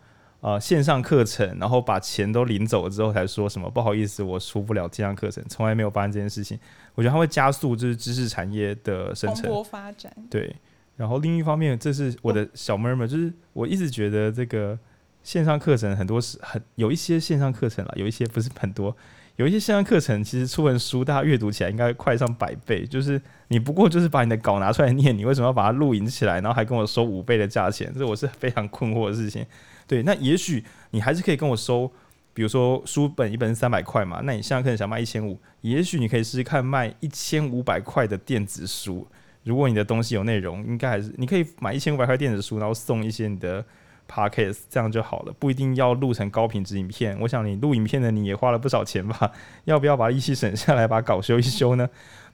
[0.47, 6.57] 呃线上课程，然后把钱都领走了之后才说什么不好意思，我出不了线上课程，从来没有发生这件事情。
[6.95, 10.55] 我觉得它会加速就是知识产业的生成发展，对。
[10.95, 14.79] 然后另一方面，这是我的小妹妹，就是我一直觉得这个
[15.21, 18.95] 线上课程很多是很有一些线上课程啦，有一些不是很多，
[19.35, 22.85] 有一些线上课程其实出本书，大家阅读起来应该快上百倍。
[22.85, 27.93] 就是你不过就是把你的稿拿出来念，你为什么要把它录影起来，然后还跟我收五倍的价钱？
[27.97, 29.45] 这我是非常困惑的事情。
[29.87, 31.89] 对，那也许你还是可以跟我收，
[32.33, 39.07] 比如说书本一本三百块嘛，那你现在可能想卖一千五，也许你可以试试看卖一千五百块的电子书。
[39.43, 43.63] 如果你的东西有内容，应该还是你可以买一千五百块电子书，然后送一些你的
[44.05, 47.17] podcast，这样就好了，不一定要录成高品质影片。
[47.21, 49.31] 我想你录影片的你也花了不少钱吧？
[49.63, 51.89] 要不要把利息省下来，把稿修一修呢？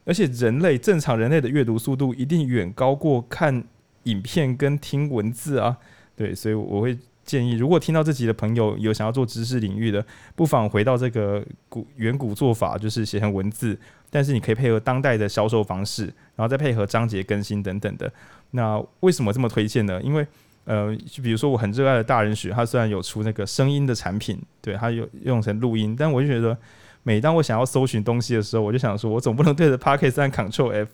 [0.05, 3.63] 而且人类正常人类的阅读速度一定远高过看
[4.03, 5.77] 影片跟听文字啊。
[6.15, 10.05] 对，所以我会建议，如果听到这集的朋友有想要做知识领域的，
[10.35, 13.77] 不妨回到这个古远古做法，就是写成文字。
[14.09, 16.05] 但是你可以配合当代的销售方式，
[16.35, 18.11] 然后再配合章节更新等等的。
[18.51, 19.99] 那为什么这么推荐呢？
[20.03, 20.25] 因为
[20.65, 26.55] 呃，就比如说我很热爱的大人学，它虽然有出那个声音的产品，对，它有用成录音，但我就觉得
[27.01, 30.89] 每当我想要搜寻东西的时候，我就想说，我总不能对着 Pocket 按 Ctrl F。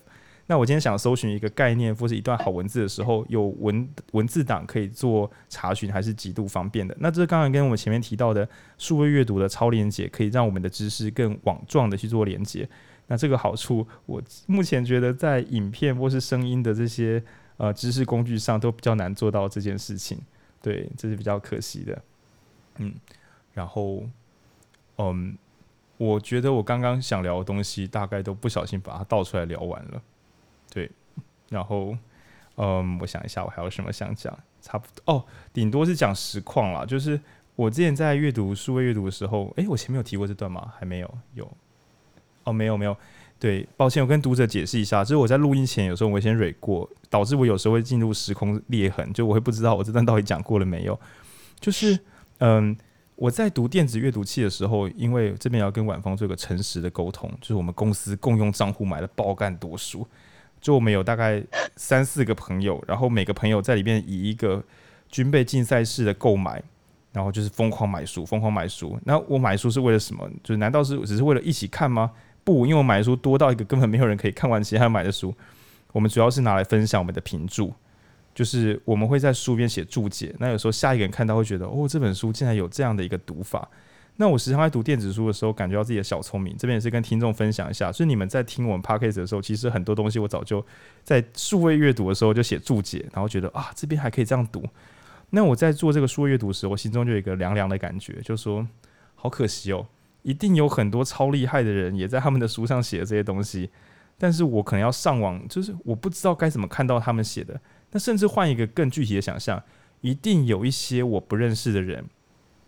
[0.49, 6.97] 那我今天想搜寻一个概念或是一段好文字的时候，有文文字档可以做查询，还是极度方便的。
[6.99, 12.67] 那这刚刚跟我们前面提到的数位阅读的超连接，可以让我们的知识更网状的去做连接。
[13.05, 17.23] 那这个好处，我目前觉得在影片或是声音的这些
[17.57, 20.19] 呃知识工具上都比较难做到这件事情，
[20.63, 22.01] 对，这是比较可惜的。
[22.79, 22.91] 嗯，
[23.53, 24.01] 然后，
[24.97, 25.37] 嗯，
[25.97, 30.01] 我觉得我刚刚想聊的东西，大概都不小心把它倒出来聊完了。
[30.71, 30.89] 对，
[31.49, 31.95] 然后，
[32.55, 34.37] 嗯，我想一下，我还有什么想讲？
[34.61, 36.85] 差不多哦，顶多是讲实况啦。
[36.85, 37.19] 就是
[37.55, 40.73] 我之前在阅读数位阅读的时候，诶，我前面有提过这段吗？
[40.77, 41.49] 还没有，有。
[42.43, 42.95] 哦，没有没有，
[43.37, 50.99] 对，抱歉，我跟读者解释一下，就是我在录音前有时候我会先蕊过，导致我有时候会进入时空裂痕，就我会不知道我这段到底讲过了没有。
[51.59, 51.99] 就是，
[52.39, 52.75] 嗯，
[53.15, 60.07] 我在读电子阅读器的时候，因为这边要跟宛丰做一个诚实的沟通，就是我们公司共用账户买了爆干多书，
[60.61, 61.43] 就我们有大概
[61.75, 64.63] 三四个朋友，然后每个朋友在里面以一个
[65.09, 66.63] 军备竞赛式的购买。
[67.11, 68.95] 然后就是疯狂买书，疯狂买书。
[69.03, 70.29] 那我买书是为了什么？
[70.43, 72.11] 就是难道是只是为了一起看吗？
[72.43, 75.33] 不，因为我买的书多到一个根本没有人可以看完其他买的书。
[75.91, 77.73] 我们主要是拿来分享我们的评注，
[78.35, 80.35] 就是我们会在书边写注解。
[80.37, 83.67] 那有时候下一个人看到会觉得，哦，这本书竟然有这样的一个读法。
[84.21, 86.53] 那我时常在读电子书的时候，感觉到自己的小聪明。
[86.57, 90.63] 这边也是跟听众分享一下，所以你们在听我们 Podcast 的时候，其实很多东西我早就
[91.05, 94.61] 在数位阅读的时候就写注解，然后觉得啊，这边还可以这样读。
[95.29, 98.67] 那我在做这个数位阅读时，我心中就有一个凉凉的感觉，就说
[99.15, 99.87] 好可惜哦，
[100.23, 103.69] 一定有很多超厉害的人也在他们的书上写了这些东西，
[104.17, 107.57] 但是我可能要上网，就是我不知道该怎么看到他们写的。
[107.91, 109.63] 那甚至换一个更具体的想象，
[110.01, 112.05] 一定有一些我不认识的人，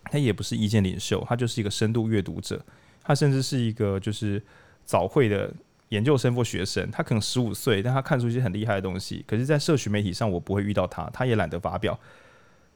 [0.06, 2.64] 他也不是意见领袖，他就是一个深度阅读者，
[3.04, 4.41] 他甚至是一个就是
[4.84, 5.54] 早会的
[5.89, 11.99] 研究生或学生，他可能十五岁，但他看出一些很厉害的东西，可是，在社群媒体上我不会遇到他，他也懒得发表。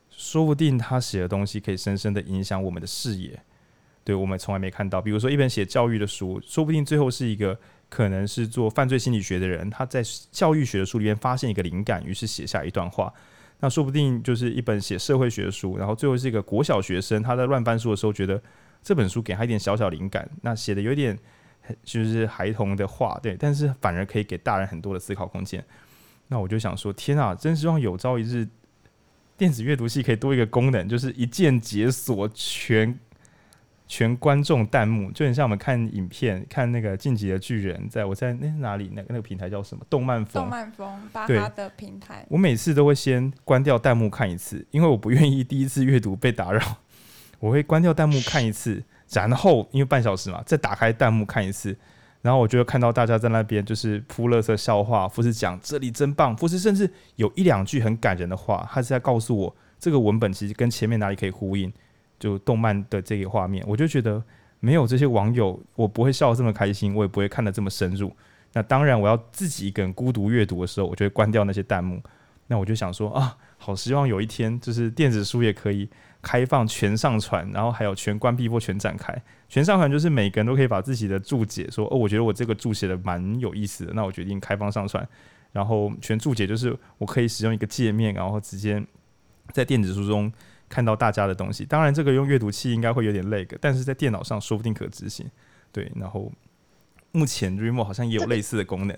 [0.09, 3.37] 说不定他写的东西可以深深的影响我们的视野，
[4.03, 5.01] 对，我们从来没看到。
[5.01, 7.59] 比如说一本写教育的书，说不定最后是一个
[7.89, 10.01] 可能是做犯罪心理学的人，他在
[10.31, 13.13] 教育学的书里面发现一个灵感，于是写下一段话。
[13.59, 18.41] 那说不定就是一本写社会学的书，然后最后是一个国小学生，他在乱翻书的时候觉得
[18.81, 21.17] 这本书给他一点小小灵感，那写的有点
[21.83, 25.63] 就是孩童的话，对，但是反而可以给大人很多的思考空间。
[26.27, 28.47] 那我就想说，天啊，真希望有朝一日。
[29.37, 32.97] 电子阅读器可以多一个功能，就是一键解锁全
[33.87, 39.85] 全观众弹幕，就很像我们看影片，看那个《晋级的巨人》在，在我在那哪里，那个那个平台叫什么？
[39.89, 40.43] 动漫风。
[40.43, 42.25] 动漫风，巴哈的平台。
[42.29, 46.61] 我每次都会先关掉弹幕看一次，因为我不愿意第一次阅读被打扰，
[47.39, 51.77] 我会关掉弹幕看一次，然后因为半小时嘛，再打开弹幕看一次。
[52.21, 61.71] 然后我就会看到大家在那边就是铺乐色笑话，或是讲这里真棒，或是甚至有一两句很感人的话，他是在告诉我这个文本其实跟前面哪里可以呼应，
[62.19, 64.23] 就动漫的这个画面，我就觉得
[64.59, 68.15] 没有这些网友，我不会笑得这么开心，我也不会看得这么深入。
[68.53, 72.01] 那当然，我要自己一个人孤独阅读的时候，我就会关掉那些弹幕。
[72.47, 75.89] 那我就想说啊，好希望有一天就是电子书也可以。
[76.21, 79.15] 开放全上传，然后还有全关闭或全展开。
[79.47, 85.07] 全上传就是每个人都可以把自己的注解说哦，我觉得我这个注写的蛮有意思的，那我决定开放上传。
[85.51, 88.83] 然后全注解就是我可以使用一个界面，然后直接
[89.51, 90.33] 在电子书中
[90.69, 91.65] 看到大家的东西。
[91.65, 95.29] 当然，这个用阅读器应该会有点 lag，但是在电脑上说不定可执行。
[95.71, 96.31] 对，然后
[97.11, 98.97] 目前 Remo 好像也有类似的功能。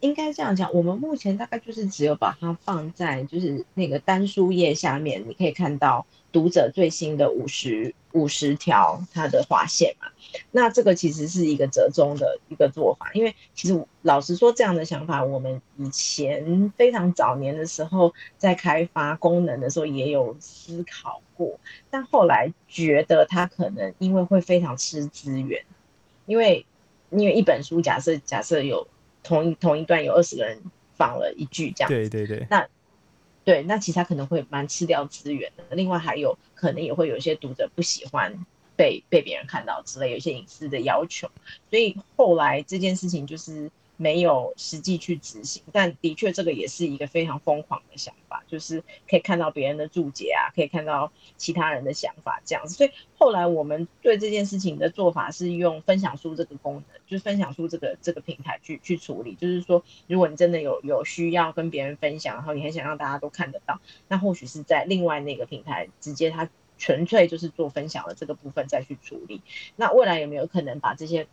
[0.00, 6.04] 应该这样讲，我们目前大概就是只有把它放在就是那个单书页下面，你可以看到
[6.34, 10.08] 读者最新的五十五十条它的划线嘛。
[10.50, 21.58] 那这个其实是一个折中的一个做法，因为其实老实说，这样的想法我们以前非常早年的时候在开发功能的时候也有思考过，
[21.88, 25.64] 但后来觉得它可能因为会非常吃资源，
[26.26, 26.66] 因为
[27.10, 28.86] 因为一本书假设假设有。
[29.26, 30.60] 同一同一段有二十个人
[30.98, 32.68] 放了一句这样，对对对，那
[33.44, 35.64] 对那其他可能会蛮吃掉资源的。
[35.76, 41.30] 另外还有可能也会有一些读者不喜欢被被别人看到之类，有一些隐私的要求，
[41.70, 43.70] 所以后来这件事情就是。
[43.96, 52.74] 没有实际去执行，但的确这个也是一个非常疯狂的想法，就是可以看到别人的注解啊，可以看到其他人的想法这样子。
[52.74, 59.34] 所以后来我们对这件事情的做法是用分享书这个功能，就是分享书这个这个平台去去处理。
[59.36, 69.40] 就是说，如果你真的有有需要跟别人分享，然后你很想让大家都看得到，那或许是在另外那个平台直接它纯粹就是做分享的这个部分再去处理。
[69.76, 71.28] 那未来有没有可能把这些？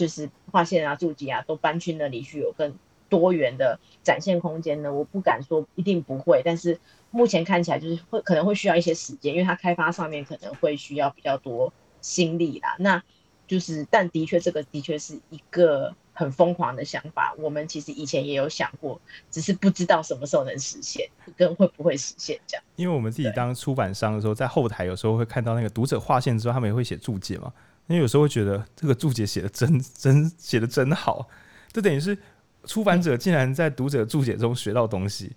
[0.00, 2.74] 就是划线啊、注记啊，都搬去那里去，有更
[3.10, 4.90] 多元的展现空间呢？
[4.90, 6.80] 我不敢说一定不会，但是
[7.10, 11.70] 目前看起来就是会可能会需要一些时间，因为它开发上面可能会需要比较多
[12.00, 12.76] 心力啦。
[12.78, 13.02] 那
[13.46, 17.34] 就是，但的确这个的确是一个很疯狂的想法。
[17.36, 18.98] 我们其实以前也有想过，
[19.30, 22.64] 只是不知道什么时候能实现，跟会不会实现这样。
[22.76, 27.52] 因为我们自己当出版商的时候，在后台有时候会看到那个读者划线之后，他们也会写注解嘛。
[27.90, 31.28] 因为有时候会觉得这个注解写的真真写的真好，
[31.72, 32.16] 这等于是
[32.64, 35.32] 出版者竟然在读者注解中学到东西，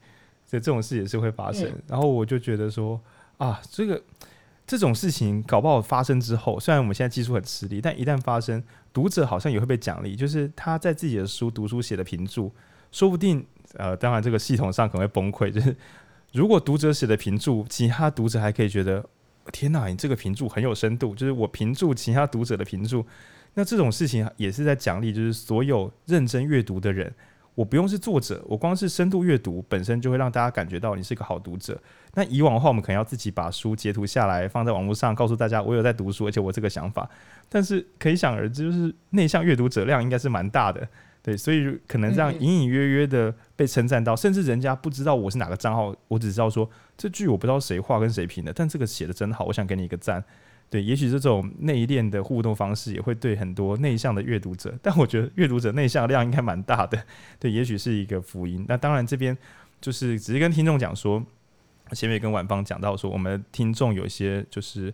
[0.45, 1.67] 所以这种事也是会发生。
[1.87, 3.01] 然后我就觉得说
[3.39, 3.99] 啊，这个
[4.67, 12.53] 这种事情搞不好发生之后，虽然我们现在技术很吃力，但一旦发生，读者好像也会被奖励，就是他在自己的书读书写的评注，
[12.91, 13.43] 说不定
[13.77, 15.75] 呃，当然这个系统上可能会崩溃，就是
[16.31, 19.03] 如果读者写的评注，其他读者还可以觉得。
[19.51, 23.05] 天哪，你这个评注很有深度，就是我评注其他读者的评注，
[23.55, 27.13] 那这种事情也是在奖励，就是所有认真阅读的人。
[27.55, 31.79] 我不用是作者，我光是深度阅读本身就会让大家感觉到你是一个好读者。
[32.15, 37.07] 那以往的话，我们可能要自己把书截图下来放在网络上，告诉大家我有在读书，而且我这个想法。
[37.49, 40.87] 但是可以想而知，就是内向阅读者量应该是蛮大的。
[41.23, 50.21] 对，所以可能这样隐隐约约的被称赞到，甚至人家不知道我是哪个账号，我只知道说这句我不知道谁画跟谁评的，但这个写的真好，我想给你一个赞。
[50.69, 57.01] 对，也许这种内敛的互动方式也会对很多内向的阅读者， 但我觉得阅读者内向量应该蛮大的。
[57.39, 58.65] 对，也许是一个福音。
[58.67, 59.37] 那当然这边
[59.79, 61.23] 就是只是跟听众讲说，
[61.93, 64.93] 前面跟晚芳讲到说，我们听众有一些就是。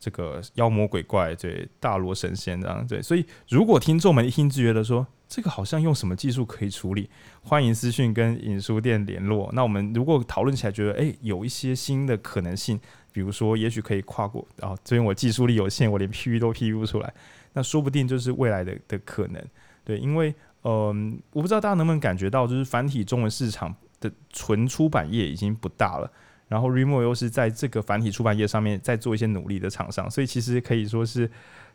[0.00, 7.08] 这个妖魔鬼怪，对大罗神仙这样对，所以如果听众们一听就觉得说这个好像用什么技术可以处理，
[7.42, 9.50] 欢迎私讯跟影书店联络。
[9.52, 12.80] 那我们如果讨论起来觉得诶有一些新的可能性，
[13.12, 17.12] 比如说也许可以跨过啊，这边我技术力有限，我连 PV 都 PV 不出来，
[17.52, 19.44] 那说不定就是未来的的可能。
[19.84, 20.94] 对，因为嗯、呃，
[21.32, 26.10] 我不知道大家能不能感觉到，就是繁体中文市场的纯出版业已经不大了。
[26.50, 31.30] 然后，Remo 又是在这个繁体出版业上面在做一些努力的厂商，所以其实可以说是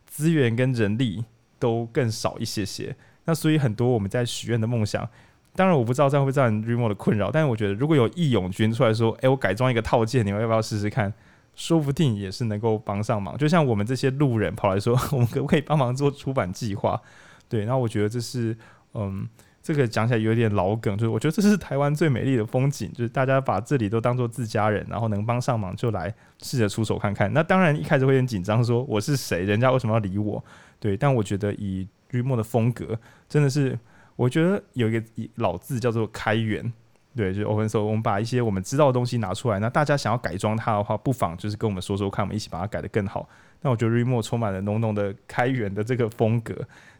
[0.06, 1.24] 资源跟人力
[1.58, 2.94] 都更少一些些。
[3.24, 5.08] 那所以很多我们在许愿的梦想，
[5.56, 11.14] 当然我不知道这样会不会造成 Remo 的困扰，但是我觉得如果有义勇军出来说，诶，我改装一个套件，你们要不要试试看？
[11.56, 13.38] 说不定也是能够帮上忙。
[13.38, 17.02] 就像我们这些路人跑来说，我们可不可以帮忙做出版计划？
[17.48, 18.58] 对，那我觉得这是
[18.94, 19.26] 嗯。
[19.66, 27.34] 这个讲起来有点老梗，就是我觉得这是台湾最美丽的风景，就是大家把这里都当做自家人，然后能帮上忙就来试着出手看看。
[27.34, 30.44] 那当然一开始会有点紧张，说我是谁，人家为什么要理我？
[30.80, 32.96] 对，但我觉得以绿墨的风格，
[33.28, 33.76] 真的是
[34.16, 35.04] 我觉得有一个
[35.38, 36.72] 老字叫做开源，
[37.16, 43.28] 对，就是 open source，我们把一些我们知道的东西拿出来，那大家想要改装它的话，不妨就是跟我们说说看，我们一起把它改得更好。
[43.62, 46.56] 那我觉得 r e m o 充满了浓浓的开源的这个风格，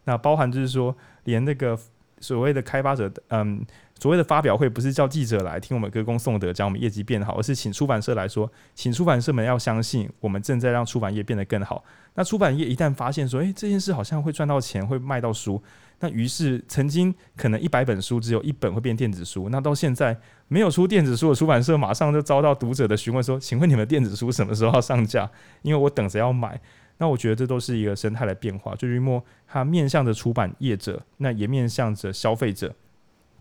[0.06, 1.78] 那包含就是说连那个。
[2.26, 3.64] 所谓的开发者，嗯，
[4.00, 11.84] 所谓的发表会不是叫记者来听我们歌功颂德，讲我们业绩变好，而是请出版社来说，请出版社们要相信我们正在让出版业变得更好。
[12.16, 15.62] 那出版业一旦发现说，诶，这件事好像会赚到钱，会卖到书，
[16.00, 20.18] 那于是曾经可能一百本书只有一本会变电子书，那到现在
[20.48, 25.30] 没有出电子书的出版社，马上就遭到读者的询问说，请问你们电子书什么时候要上架？
[25.62, 26.60] 因为我等着要买。
[26.98, 32.74] 那我觉得这都是一个生态的变化，就 Readmoo 它面向着出版业者，那也面向着消费者。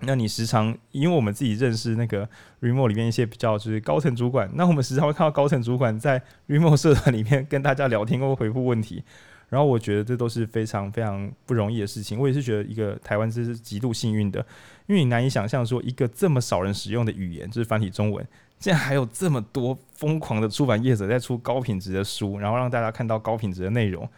[0.00, 2.28] 那你时常因为我们自己认识那个
[2.60, 9.02] Remote 里面一些比较就是高层主管，那我们时常会看到高层主管在 Remote 社团里面跟大家聊天或回复问题，
[9.48, 12.18] 然后我觉得这都是非常非常不容易的事情。
[12.18, 14.44] 我也是觉得一个台湾这是极度幸运的，
[14.86, 18.26] 因为你难以想象说一个这么少人使用的语言，就是繁体中文，
[18.58, 24.08] 竟然还有这么多疯狂的出版业者在出高品质的书，然后让大家看到高品质的内容。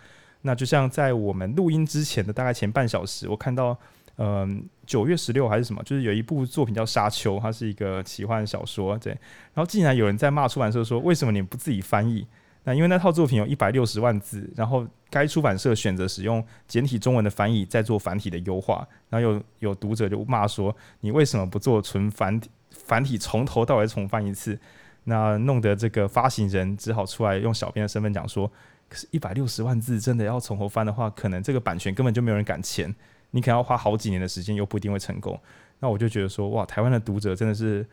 [0.42, 3.76] 那就像在我们录音之前的大概前半小时，我看到。
[4.18, 5.82] 嗯，九月十六还是什么？
[5.82, 8.96] 就是有一部作品叫《沙丘》，它是一个奇幻小说。
[8.96, 9.12] 对，
[9.52, 12.26] 然后竟然有人在骂出版社说：“为什么你不自己翻译？”
[12.64, 18.88] 那因为那套作品有一百六十万字，然后该出版社选择使用简体中文的翻译，再做繁体的优化。
[19.10, 22.48] 然后有有读者就骂说：“你为什么不做纯繁体？
[22.86, 24.58] 繁体从头到尾重翻一次？”
[25.04, 28.50] 那弄得这个发行人只好出来用小编的身份讲说
[28.88, 32.92] ：“可是，一百六十万字真的要从头翻的话，可能这个版权根本就没有人敢签。”
[33.32, 35.38] 你可能要花好几年的时间，又不一定会成功。
[35.80, 37.86] 那我就觉得说，哇，台湾的读者真的是，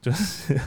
[0.00, 0.58] 就是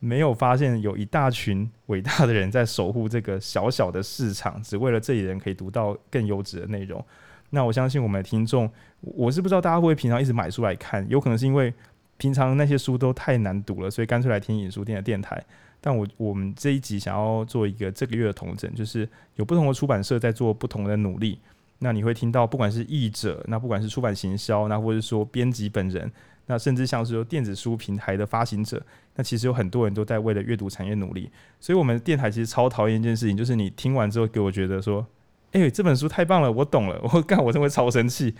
[0.00, 7.02] 没有发现有一大群伟大的人在守护这个小小的市场，只为了这里人可以读到更优质的内容。
[7.50, 11.72] 那我相信我们的听众，我是不知道大家会不会平常一直买书来看，有可能是因为
[12.16, 15.42] 平常那些书都太难读了，所以干脆来听影书店的电台。
[15.80, 21.38] 但我我们这一集想要做一个这个月的统整，就是有不同的出版社在做不同的努力。
[21.80, 26.10] 那你会听到，不管是译者，那不管是出版行销，那或者说编辑本人，
[26.46, 28.80] 那甚至像是说电子书平台的发行者，
[29.16, 31.30] 那其实有很多人都在为了阅读产业努力。
[31.60, 35.06] 所以，我们电台其实超讨厌一件事情，就是你听完之后给我觉得说，
[35.52, 38.34] 哎、这本书太棒了，我懂了，我干， 我真的会超生气。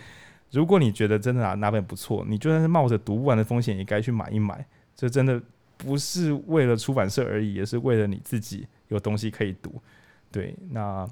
[0.54, 4.64] 如果你觉得真的哪哪本不错，你就算是冒着读不完的风险，也该去买一买。
[4.96, 5.42] 这真的
[5.76, 9.82] 不是为了出版社而已，也是为了你自己有东西可以读。
[10.30, 11.06] 对，那。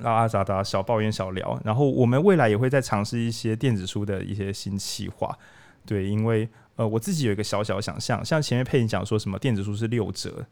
[0.00, 5.36] 拉拉杂杂小抱怨小聊，然后我们未来也会再尝试一些电子书的一些新企划，
[5.84, 10.46] 对，因为呃我自己有一个小小想象，像前面佩妮讲说什么电子书是六折，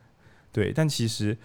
[0.50, 1.38] 对，但其实，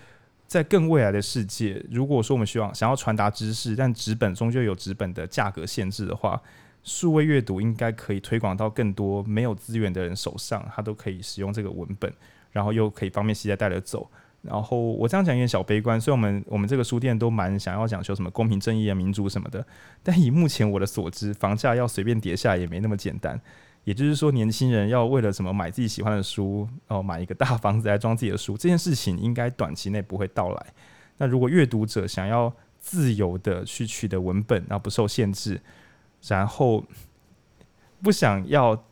[0.48, 6.42] 在更未来的世界，如果说我们希望想要传达知识，但纸本终究有纸本的价格限制的话，
[6.84, 12.12] 数位阅读应该可以推广到更多没有资源的人手上，他都可以使用这个文本，
[12.52, 14.10] 然后又可以方便携带带着走。
[14.42, 19.64] 然后我这样讲有点小悲观，所以我们我们这个书店都蛮想要讲求什么公平正义啊、民主什么的。
[20.02, 23.40] 但以目前我的所知，房价要随便跌下也没那么简单。
[23.84, 30.66] 也就是说，年轻人要为了什么买自己喜欢的书，哦，买一个大房子来装自己的书，这件事情应该短期内不会到来。
[31.18, 35.60] 那如果阅读者想要自由的去取得文本，然后不受限制，
[36.28, 36.84] 然后
[38.02, 38.84] 不想要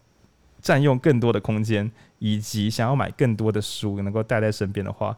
[0.61, 5.17] 占用更多的空间，以及想要买更多的书能够带在身边的话，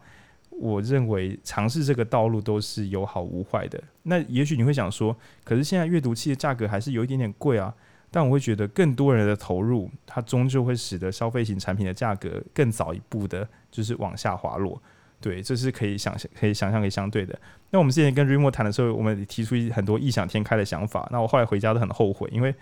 [0.50, 3.82] 我认为尝试这个道路都是有好无坏的。
[4.04, 7.74] 那也许你会想说，可是现在阅读器的价格还是有一点点贵啊。
[8.14, 14.84] 但我会觉得，更多人的投入，它终究会使得消费型产品的价格更早一步的，就是往下滑落。
[15.22, 17.40] 对，这是可以想象、可以想象、可以相对的。
[17.70, 21.08] 那我们之前跟 Remo 谈的时候，我们提出很多异想天开的想法。
[21.12, 22.54] 那我后来回家都很后悔，因为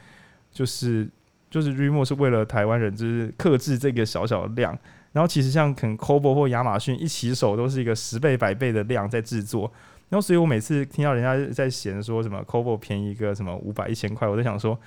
[0.52, 1.10] 就是
[1.50, 4.78] 就是 Remo 是为了台湾人，就是克制这个小小的量。
[5.12, 9.72] 然后其实像可能 Kobo 或亚马逊一起手都是一个十倍百倍的量在制作，
[10.10, 14.80] 然后所以我每次听到人家在嫌说什么 c o b o 便宜个什么五百一千块，我在想说，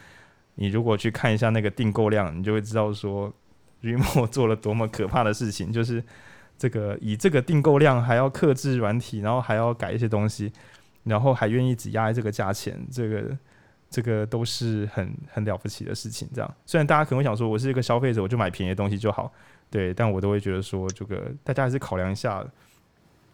[0.55, 3.33] 你如果去看一下那个订购量，你就会知道说
[3.83, 6.01] Remo 做了多么可怕的事情，就是
[6.63, 10.53] 这个以这个订购量还要克制软体，然后还要改一些东西，
[11.03, 13.37] 然后还愿意只压这个价钱，这个
[13.91, 16.29] 这个都是很很了不起的事情。
[16.33, 19.33] 这样，虽然大家可能会想说，我是一个消费者，我就买便宜的东西就好。
[19.71, 22.47] 对，但我都会觉得说，这个大家还是考量一下，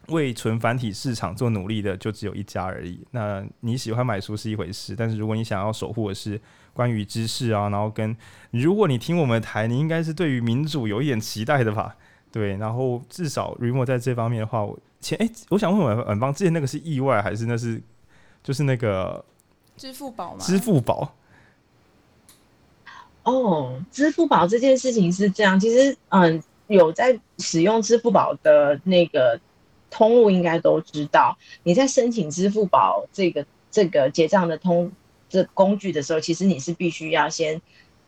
[0.07, 3.07] 为纯繁体市场做努力的就只有一家而已。
[3.11, 6.41] 那你喜欢买书是一回事，但是如果你想要守护的是
[6.73, 8.17] 关于知识啊，然后跟
[8.53, 11.95] 如果你听我们的台，你应该是对于民主有一点期待的吧？
[12.39, 17.83] 对，然后至少 Readmoo 在这方面的话，我前哎，我想问问远方，之前那个是意外还是那是
[18.45, 19.25] 就是那个
[19.77, 20.39] 支付宝吗？
[20.39, 21.13] 支付宝。
[23.25, 29.41] 哦，支付宝这件事情是这样，其实嗯，有在使用支付宝的那个
[29.91, 34.93] 通路应该都知道，你在申请支付宝这个这个结账的通
[35.29, 37.61] 这工具的时候，其实你是必须要先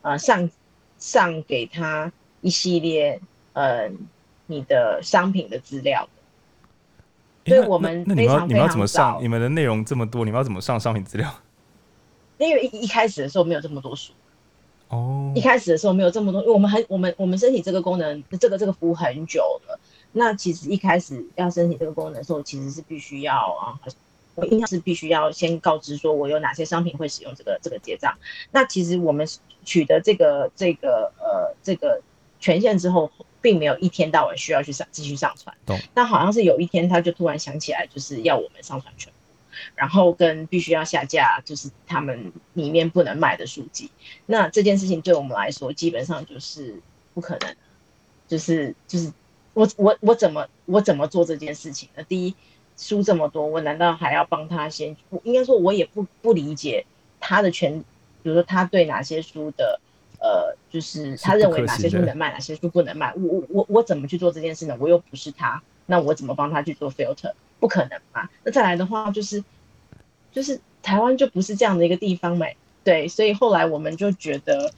[0.03, 0.49] 呃上
[0.97, 2.09] 上给他
[2.39, 3.19] 一系列
[3.51, 3.91] 呃
[4.51, 6.07] 你的商品的资料
[7.45, 9.17] 的，所以我们那，你们要你们要怎么上？
[9.21, 11.33] 你们的内容这么多，你们要怎么上商品资料？
[12.37, 14.11] 因为一一开始的时候没有这么多书。
[14.89, 19.79] 哦，一开始的时候没有这么多，因为我们很我们我们申请这个功能，这个这个服务很久了。
[20.11, 23.79] 那其实一开始要申请这个功能的时候，其实是必须要啊，
[24.35, 28.13] 我印象是必须要先告知说我有哪些商品会使用这个这个结账。
[28.51, 29.25] 那其实我们
[29.63, 32.01] 取得这个这个呃这个
[32.41, 33.09] 权限之后，
[33.41, 35.55] 并没有一天到晚需要去上继续上传。
[35.93, 39.17] 那好像是有一天他就突然想起来，就是要我们上传全部。
[39.75, 43.91] 然后跟必须要下架，就是他们里面不能卖的书籍。
[44.25, 46.81] 那这件事情对我们来说，基本上就是
[47.13, 47.55] 不可能。
[48.27, 49.11] 就是就是
[49.53, 52.03] 我我我怎么我怎么做这件事情呢？
[52.07, 52.33] 第一，
[52.77, 54.95] 书这么多，我难道还要帮他先？
[55.09, 56.85] 我应该说，我也不不理解
[57.19, 57.83] 他的权，
[58.23, 59.81] 比如说他对哪些书的
[60.21, 63.13] 呃，就是他认为哪些书能卖，哪些书不能卖。
[63.15, 64.77] 我我我我怎么去做这件事呢？
[64.79, 67.33] 我又不是他，那我怎么帮他去做 filter？
[67.59, 68.29] 不可能嘛？
[68.45, 69.43] 那再来的话，就是
[70.31, 72.45] 就是台湾就不是这样的一个地方嘛。
[72.85, 74.71] 对，所以后来我们就觉得，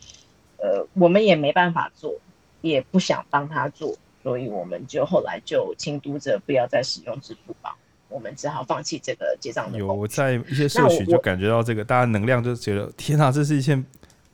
[0.58, 2.16] 呃，我们也没办法做。
[2.62, 7.76] 也不想帮他做，所以我们就后来就请读者不要再使用支付宝，
[8.08, 9.78] 我们只好放弃这个结账的。
[9.78, 13.86] 有我在一些社群就感觉到这个，大家能量就觉得天哪，这是一件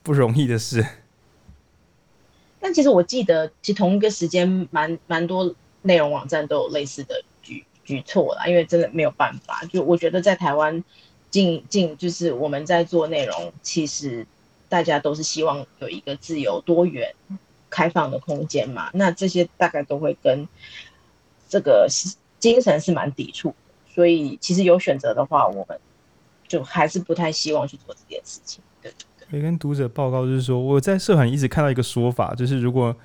[0.09, 0.83] 不容易的事。
[2.59, 5.53] 但其实我记得，其实同一个时间，蛮蛮多
[5.83, 9.63] 内容网站都有类似的举举措啦，因为真的没有办法。
[9.71, 10.83] 就我觉得在台湾
[11.29, 14.25] 进进，就是我们在做内容，其实
[14.67, 17.13] 大家都是希望有一个自由多元。
[17.69, 20.47] 开放的空间嘛，那这些大概都会跟
[21.47, 21.87] 这个
[22.39, 23.53] 精神是蛮抵触，
[23.93, 25.79] 所以其实有选择的话，我们
[26.47, 28.59] 就还是不太希望去做这件事情。
[28.81, 28.91] 对
[29.29, 32.95] 可以跟读者报告，就是说我在社团一直看到一个说法，就是如果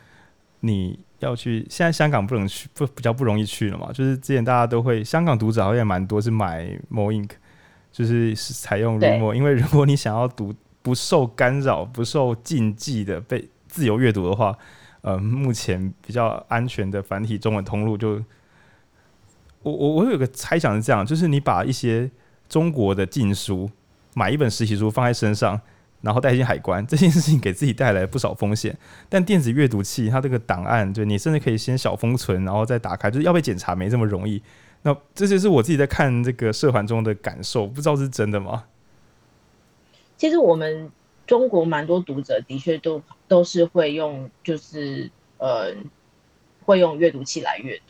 [0.61, 3.91] 你要去，现在香港不能去，不比较不容易去了嘛。
[3.93, 7.31] 就是之前大家都会，香港读者好像也蛮多是买 moInk，
[7.93, 13.49] 就是采用 Readmoo，因为如果你想要读不受干扰、不受禁忌的被。
[13.67, 14.57] 自由阅读的话，
[15.01, 18.23] 呃，目前比较安全的繁体中文通路就，
[19.63, 22.09] 我我我有个猜想是这样，就是你把一些
[22.49, 23.69] 中国的禁书，
[24.15, 25.61] 买一本实习书放在身上，
[26.05, 28.77] 然后带进海关，这件事情给自己带来不少风险。
[29.09, 34.43] 但电子阅读器它这个档案，就你甚至可以先小封存，然后再打开，就是要被检查没这么容易。
[34.83, 38.67] 那这就是我自己在看这个社团中的感受，不知道是真的吗？
[40.17, 40.93] 其实我们。
[41.27, 45.73] 中国蛮多读者的确都都是会用，就是呃，
[46.67, 47.85] 会用阅读器来阅读。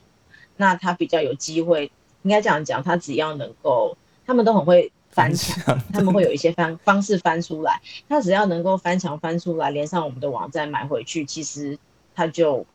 [0.57, 1.91] 那他比较有机会，
[2.23, 7.81] 应该这样讲，他只要能够，他们都很会翻墙， 他们会有一些方方式翻出来。
[8.09, 11.79] 他只要能够翻墙翻出来，连上我们的网站买回去，其实
[12.15, 12.67] 他就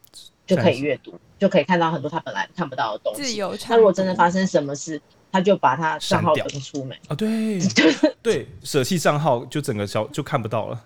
[0.48, 3.22] 就可以阅读，就可以看到很多他本来看不到的东西。
[3.22, 3.56] 自由。
[3.68, 5.02] 那如果真的发生什么事？
[5.32, 7.16] 他就把他账号登出门啊？
[7.16, 7.60] 对，
[8.24, 10.84] 对，舍弃账号就整个小就看不到了。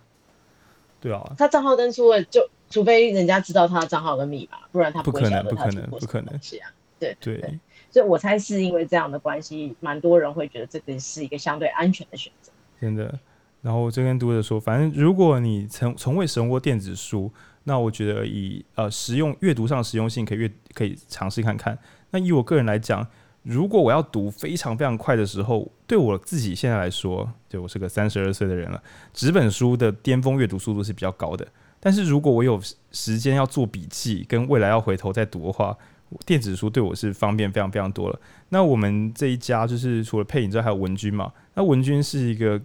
[1.00, 6.70] 对啊，他账号登出了，就除非人家知道他的账号跟密码，不然他不会晓得他出过什么东西啊。
[7.00, 7.60] 对对对，
[7.94, 12.52] 所以我猜是因为这样的关系，蛮多人会觉得这个是一个相对安全的选择。
[12.82, 13.18] 真的。
[13.62, 17.32] 然后我就跟读者说，反正如果你从从未使用过电子书，
[17.64, 21.78] 那我觉得以呃实用阅读上实用性可以阅可以尝试看看。
[22.10, 23.08] 那以我个人来讲。
[23.46, 28.82] 如果我要读非常非常快的时候，对我自己现在来说，就我是个三十二岁的人了，
[29.12, 31.46] 纸本书的巅峰阅读速度是比较高的。
[31.78, 32.58] 但是如果我有
[32.94, 35.78] 时间要做笔记，跟未来要回头再读的话，
[36.26, 38.20] 电子书对我是方便非常非常多了。
[38.50, 41.32] 那我们这一家就是除了配影之外，还有文君嘛？
[41.54, 42.62] 那文君是一个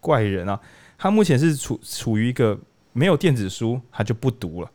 [0.00, 0.60] 怪人啊，
[0.98, 2.58] 他目前是处处于一个
[2.92, 4.70] 没有电子书，他就不读了。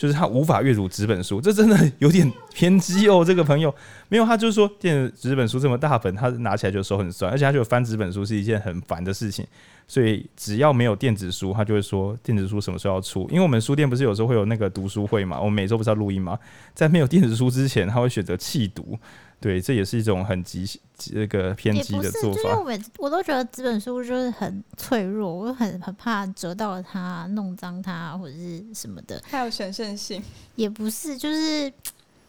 [0.00, 3.22] 就是他无法阅读纸本书，这真的有点偏激哦。
[3.22, 3.72] 这个朋友
[4.08, 9.46] 没有，他就是说电子纸本书这么大本，他拿起来就手很酸，而且他觉得翻纸本书是一件很烦的事情。
[9.86, 13.28] 所以只要没有电子书，他就会说电子书什么时候要出？
[13.28, 16.38] 因为我们书店不是有时候会有那个读书会嘛，我们每周不是要录音吗？
[16.72, 18.98] 在没有电子书之前，他会选择弃读。
[19.40, 20.68] 对，这也是一种很极
[20.98, 22.40] 这个偏激的做法。
[22.42, 29.18] 因为我我都觉得这本书就是很脆弱，我很很怕折到它、弄脏它或者是什么的。
[29.24, 30.22] 还有神圣性？
[30.56, 31.72] 也不是，就是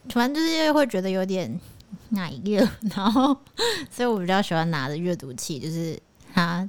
[0.08, 1.60] 反正就是因为会觉得有点
[2.08, 3.36] 奶热，然后
[3.90, 5.98] 所以我比较喜欢拿着阅读器，就是
[6.32, 6.66] 它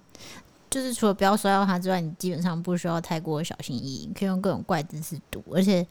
[0.70, 5.88] 就是除了不要摔到它之外，你基本上不需要太过小心翼翼，你可以用各种怪姿势读，而且。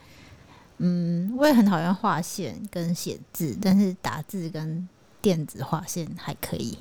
[0.78, 4.88] 嗯，我也很讨厌画线跟写字，但是打字跟
[5.20, 6.76] 电子画线还可以。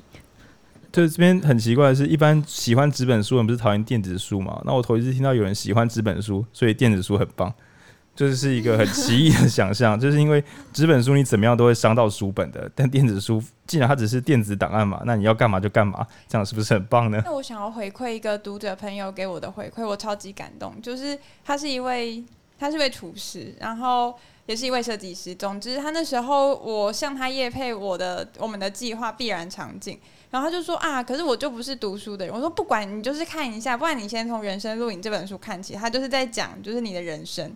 [0.90, 4.60] 就这边很奇怪的是，一般喜欢纸本书人不是讨厌电子书嘛？
[4.66, 7.50] 那我头一次听到有人喜欢纸本书，所以电子书很棒，
[8.14, 9.98] 就是是一个很奇异的想象。
[9.98, 17.22] 就是因为纸本书你怎么样都会伤到书本的，但电子书既然它只是电子档案嘛，那你要干嘛就干嘛，这样是不是很棒呢？
[17.24, 22.22] 那我想要回馈一个读者朋友给我的回馈，我超级感动，就是他是一位。
[22.62, 24.14] 他是位厨师，然后
[24.46, 25.34] 也是一位设计师。
[25.34, 29.98] 总之，他那时候我向他业配我的我们的计划必然场景，
[30.30, 32.32] 然后他就说啊，可是我就不是读书的人。
[32.32, 37.54] 我说不管你就是看一下，不然你先从《人生录影》这本书看起，他就是在讲就是你的人生。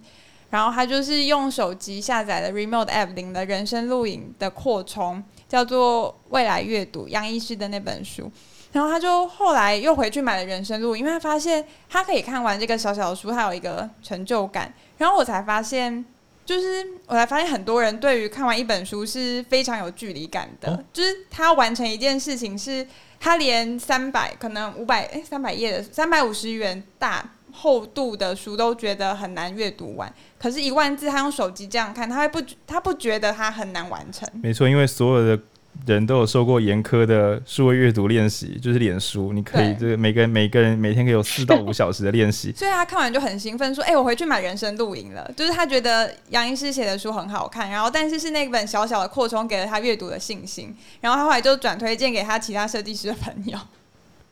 [0.48, 8.30] 然后他就是用手机下载了 Remote App 领了人生录影的扩充，叫做《未来阅读》杨医师的那本书。
[8.76, 14.70] 然后他就后来又回去买了人生路，因为他发现他可以看完这个小小的书，他有一个成就感。
[14.98, 16.04] 然后我才发现，
[16.44, 22.86] 就是我才发现很多人对于看完一本书是非常有距离感的，哦、就是他完成一件事情，是
[23.18, 30.12] 他连三百可能五百诶三百页的三百五十元大厚度的书都觉得很难阅读完。
[30.38, 34.28] 可是，一万字他用手机这样看，他会不他不觉得他很难完成？
[34.42, 35.42] 没错，因为所有的。
[35.84, 42.52] 人都有受过严苛的数位阅读练习，就是脸书，你可以这个每个人每个人每天可以有四到五小时的练习。
[42.52, 53.58] 所以他看完就很兴奋，说：“哎、欸，我回去买人生露营了。”就是他觉得杨医师写的书很好看，然后但是是那本小小的扩充给了他阅读的信心，然后他后来就转推荐给他其他设计师的朋友。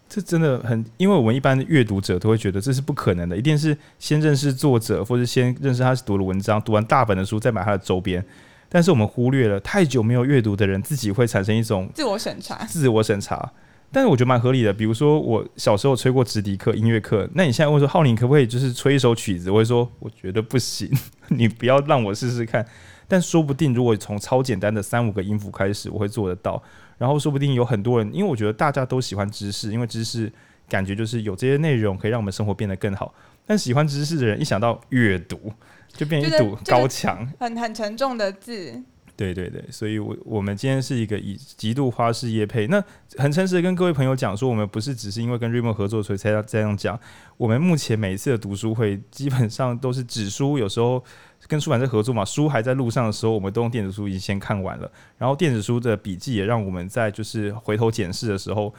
[0.09, 8.25] 这真的很，因为我们一般的阅读者都会觉得这是不可能的，一定是先认识作者，或者先认识他读的文章，读完大本的书再买他的周边。
[8.75, 12.65] 但是我们忽略了太久没有阅读的人，自己会产生一种自我审查。
[12.65, 13.53] 自我审查，
[13.93, 14.73] 但是我觉得蛮合理的。
[14.73, 19.49] 比如说，我小时候吹过直笛课、音乐课，那你现在问说浩宁可不可以就是吹一首曲子？
[19.49, 20.91] 我会说我觉得不行，
[21.31, 22.67] 你不要让我试试看。
[23.07, 26.61] 但说不定如果从超简单的三五个音符开始，我会做得到。
[26.99, 30.33] 然后说不定有很多人，因为我觉得大家都喜欢知识，因为知识
[30.69, 33.15] 感觉就是有这些内容可以让我们生活变得更好。
[33.47, 35.53] 但喜欢知识的人一想到阅读，
[35.95, 38.83] 就变一堵高墙，很很沉重的字。
[39.17, 42.83] 对对对，所以我，我我们今天是一个以极度花式业配，那
[43.17, 46.99] 很诚实的跟各位朋友讲说，我们不是只是因为跟 Readmoo 合作，所以才要这样讲。
[47.37, 51.03] 我们目前每一次的读书会，基本上都是纸书，有时候。
[51.47, 54.91] 跟出版社合作嘛，书还在路上的时候，我们都用电子书已经先看完了。
[55.19, 58.73] 然后电子书的笔记也让我们在就是回头检视的时候，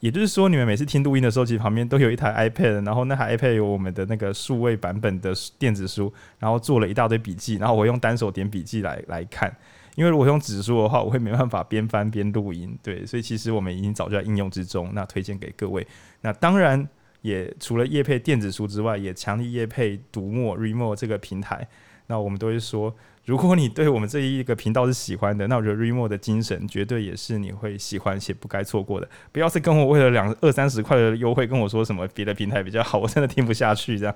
[0.00, 9.54] 也就是说，你们每次听录音的时候，其实旁边都有一台 iPad，然后那台 iPad 有我们的那个数位版本的电子书，然后做了一大堆笔记，然后我用单手点笔记来来看。
[9.94, 12.78] 因为如果用纸书的话，我会没办法边翻边录音。
[12.82, 14.90] 对，所以其实我们已经早就在应用之中。
[14.92, 15.86] 那推荐给各位。
[16.20, 16.86] 那当然
[17.22, 21.66] 也除了业配电子书之外，也强力业配读墨 Remo 这个平台。
[22.06, 29.08] 那我们都会说，如果你对我们这一个频道是喜欢的，那我觉得 Readmoo 的精神绝对也是你会喜欢且不该错过的。
[29.32, 33.98] 不要是跟我为了两二三十块的优惠跟我说什么别的平台比较好，我真的听不下去。
[33.98, 34.14] 这样，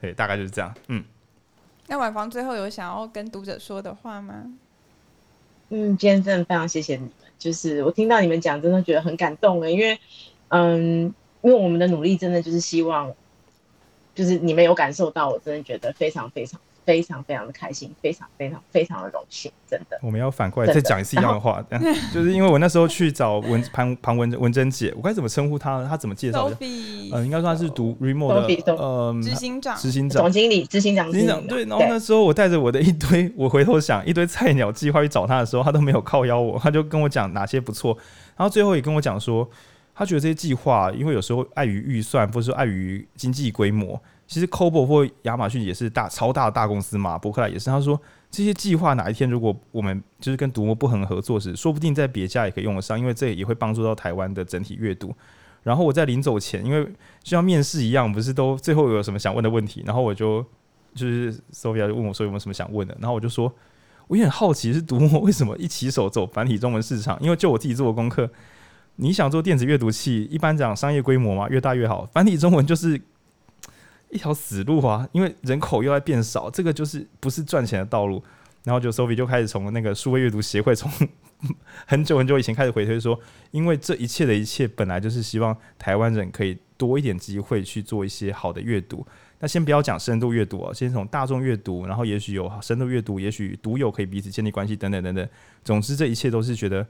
[0.00, 0.74] 对，大概就是这样。
[0.88, 1.02] 嗯。
[1.86, 4.34] 那晚房最后有想要跟读者说的话吗？
[5.70, 9.98] 嗯，今天真的非常谢谢你们，就是我听到你们讲，真的觉得很感动了，因为，
[10.48, 13.12] 嗯，因为我们的努力真的就是希望，
[14.14, 16.60] 就是你们有感受到，我真的觉得非常非常。
[16.90, 19.96] 非常非常的开心，非常非常非常的荣幸，真的。
[20.02, 21.64] 我们要反过来再讲一次一样的话，
[22.12, 25.86] 就是因为我那时候去找文庞庞文文珍姐，我该怎么称呼她？
[25.88, 26.56] 她怎么介绍的？
[27.12, 31.46] 嗯，应该说她是读 Readmoo 的呃执行长、执行长、总经理、执行长、执行长。
[31.46, 37.96] 对，然后那时候我带着我的一堆，我回头想一堆菜鸟计划去找她的时候，她都没有靠邀我，她就跟我讲哪些不错，
[38.36, 39.48] 然后最后也跟我讲说，
[39.94, 44.02] 她觉得这些计划，因为有时候碍于预算，或者说碍于经济规模。
[44.30, 47.68] 其实，Cobo 或亚马逊也是大超大的大公司嘛，博客来也是。
[47.68, 48.00] 他说
[48.30, 55.12] 这些计划哪一天如果我们就是跟读墨不很合作时，说不定在别家也可以用得上，因为这也会帮助到台湾的整体阅读。
[55.64, 60.40] 然后我在临走前，因为就像面试一样，不是都最后有什么想问的问题，然后我就
[60.94, 63.52] 就是 Sophia 就问我说有没有什么想问的，然后我就说
[64.06, 68.30] 我也很好奇是读墨为什么一起手走繁体中文市场，因为就我自己做的功课，
[68.94, 73.02] 你想做电子阅读器，一般讲商业规模嘛，越大越好，繁体中文就是。
[74.10, 75.08] 一条死路啊！
[75.12, 78.22] 因为人口又在变少，这个就是不是赚钱的道路。
[78.62, 80.90] 然后就 Sophie 就开始从那个数位阅读协会，从
[81.86, 83.18] 很久很久以前开始回推说，
[83.52, 89.06] 因为这一切的一切本来就是希望台湾人可以多一点机会去做一些好的阅读。
[89.38, 95.26] 那先不要讲深度阅读啊，先从大众阅读，然后也许有深度阅读，也许读友可以彼此建立关系等等等等。
[95.64, 96.86] 总之这一切都是觉得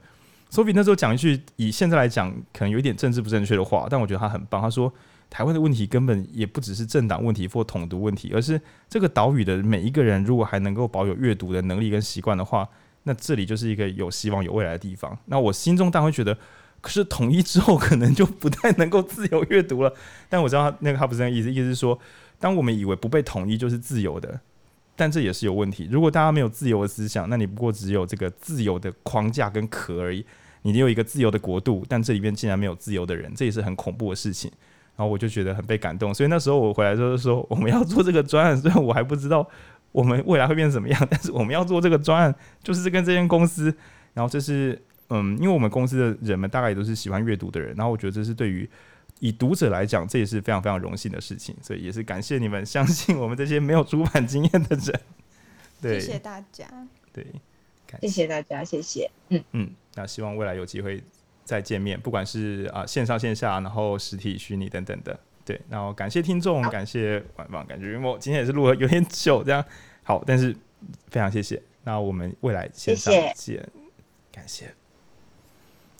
[0.51, 4.61] Sophie 那时候讲一句以现在来讲可能有一点政治不正确的话，但我觉得他很棒。
[4.61, 4.93] 他说。
[5.31, 8.59] 台湾的问题根本也不只是政党问题或统独问题，而是
[8.89, 12.67] 这个岛屿的每一个人如果还能够保有阅读的能力跟习惯的话，
[13.03, 15.17] 那这里就是一个有希望、有未来的地方。
[15.27, 16.37] 那我心中当然会觉得，
[16.81, 19.93] 可是统一之后可能就不太能够自由阅读了。
[20.27, 21.97] 但我知道他那个他不是那个意思，意思是说，
[22.37, 24.37] 当我们以为不被统一就是自由的，
[24.97, 25.87] 但这也是有问题。
[25.89, 30.25] 如果大家没有自由的思想，那你不过只有这个自由的框架跟壳而已。
[30.63, 34.51] 你有一个自由的国度，但这里边竟然没有自由的人，这也是很恐怖的事情。
[35.01, 39.43] 然后我就觉得很被感动，所以那时候我回来就是说，我们要做这个专案，虽然我还不知道
[39.91, 43.75] 我们未来会变成什么样，但是我们要做这个专案，就是跟这间公司，
[44.13, 44.79] 然后这是
[45.09, 48.69] 嗯，因为我们公司的人们大概也都是喜欢阅读的人，然后我觉得这是对于
[49.21, 55.01] 以读者来讲，这也是非常非常荣幸的事情，所以也是感谢你们相信我们这些没有出版经验的人。
[55.81, 56.67] 对，谢谢大家。
[57.11, 57.25] 对，
[58.01, 59.09] 谢谢大家，谢谢。
[59.29, 61.03] 嗯嗯，那希望未来有机会
[61.51, 65.19] 再见面，不管是啊、呃、线上线下，然后实体虚拟等等的。
[65.43, 69.61] 对，然后感谢听众，感谢晚方，感觉因为我今天也是录了有点久，这样
[70.01, 70.55] 好，但是
[71.09, 71.61] 非常谢谢。
[71.83, 73.69] 那我们未来线上见，谢谢
[74.31, 74.73] 感谢。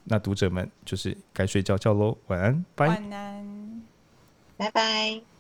[0.06, 3.82] 那读者们就是该睡觉觉喽，晚安，拜，晚安，
[4.56, 5.31] 拜拜。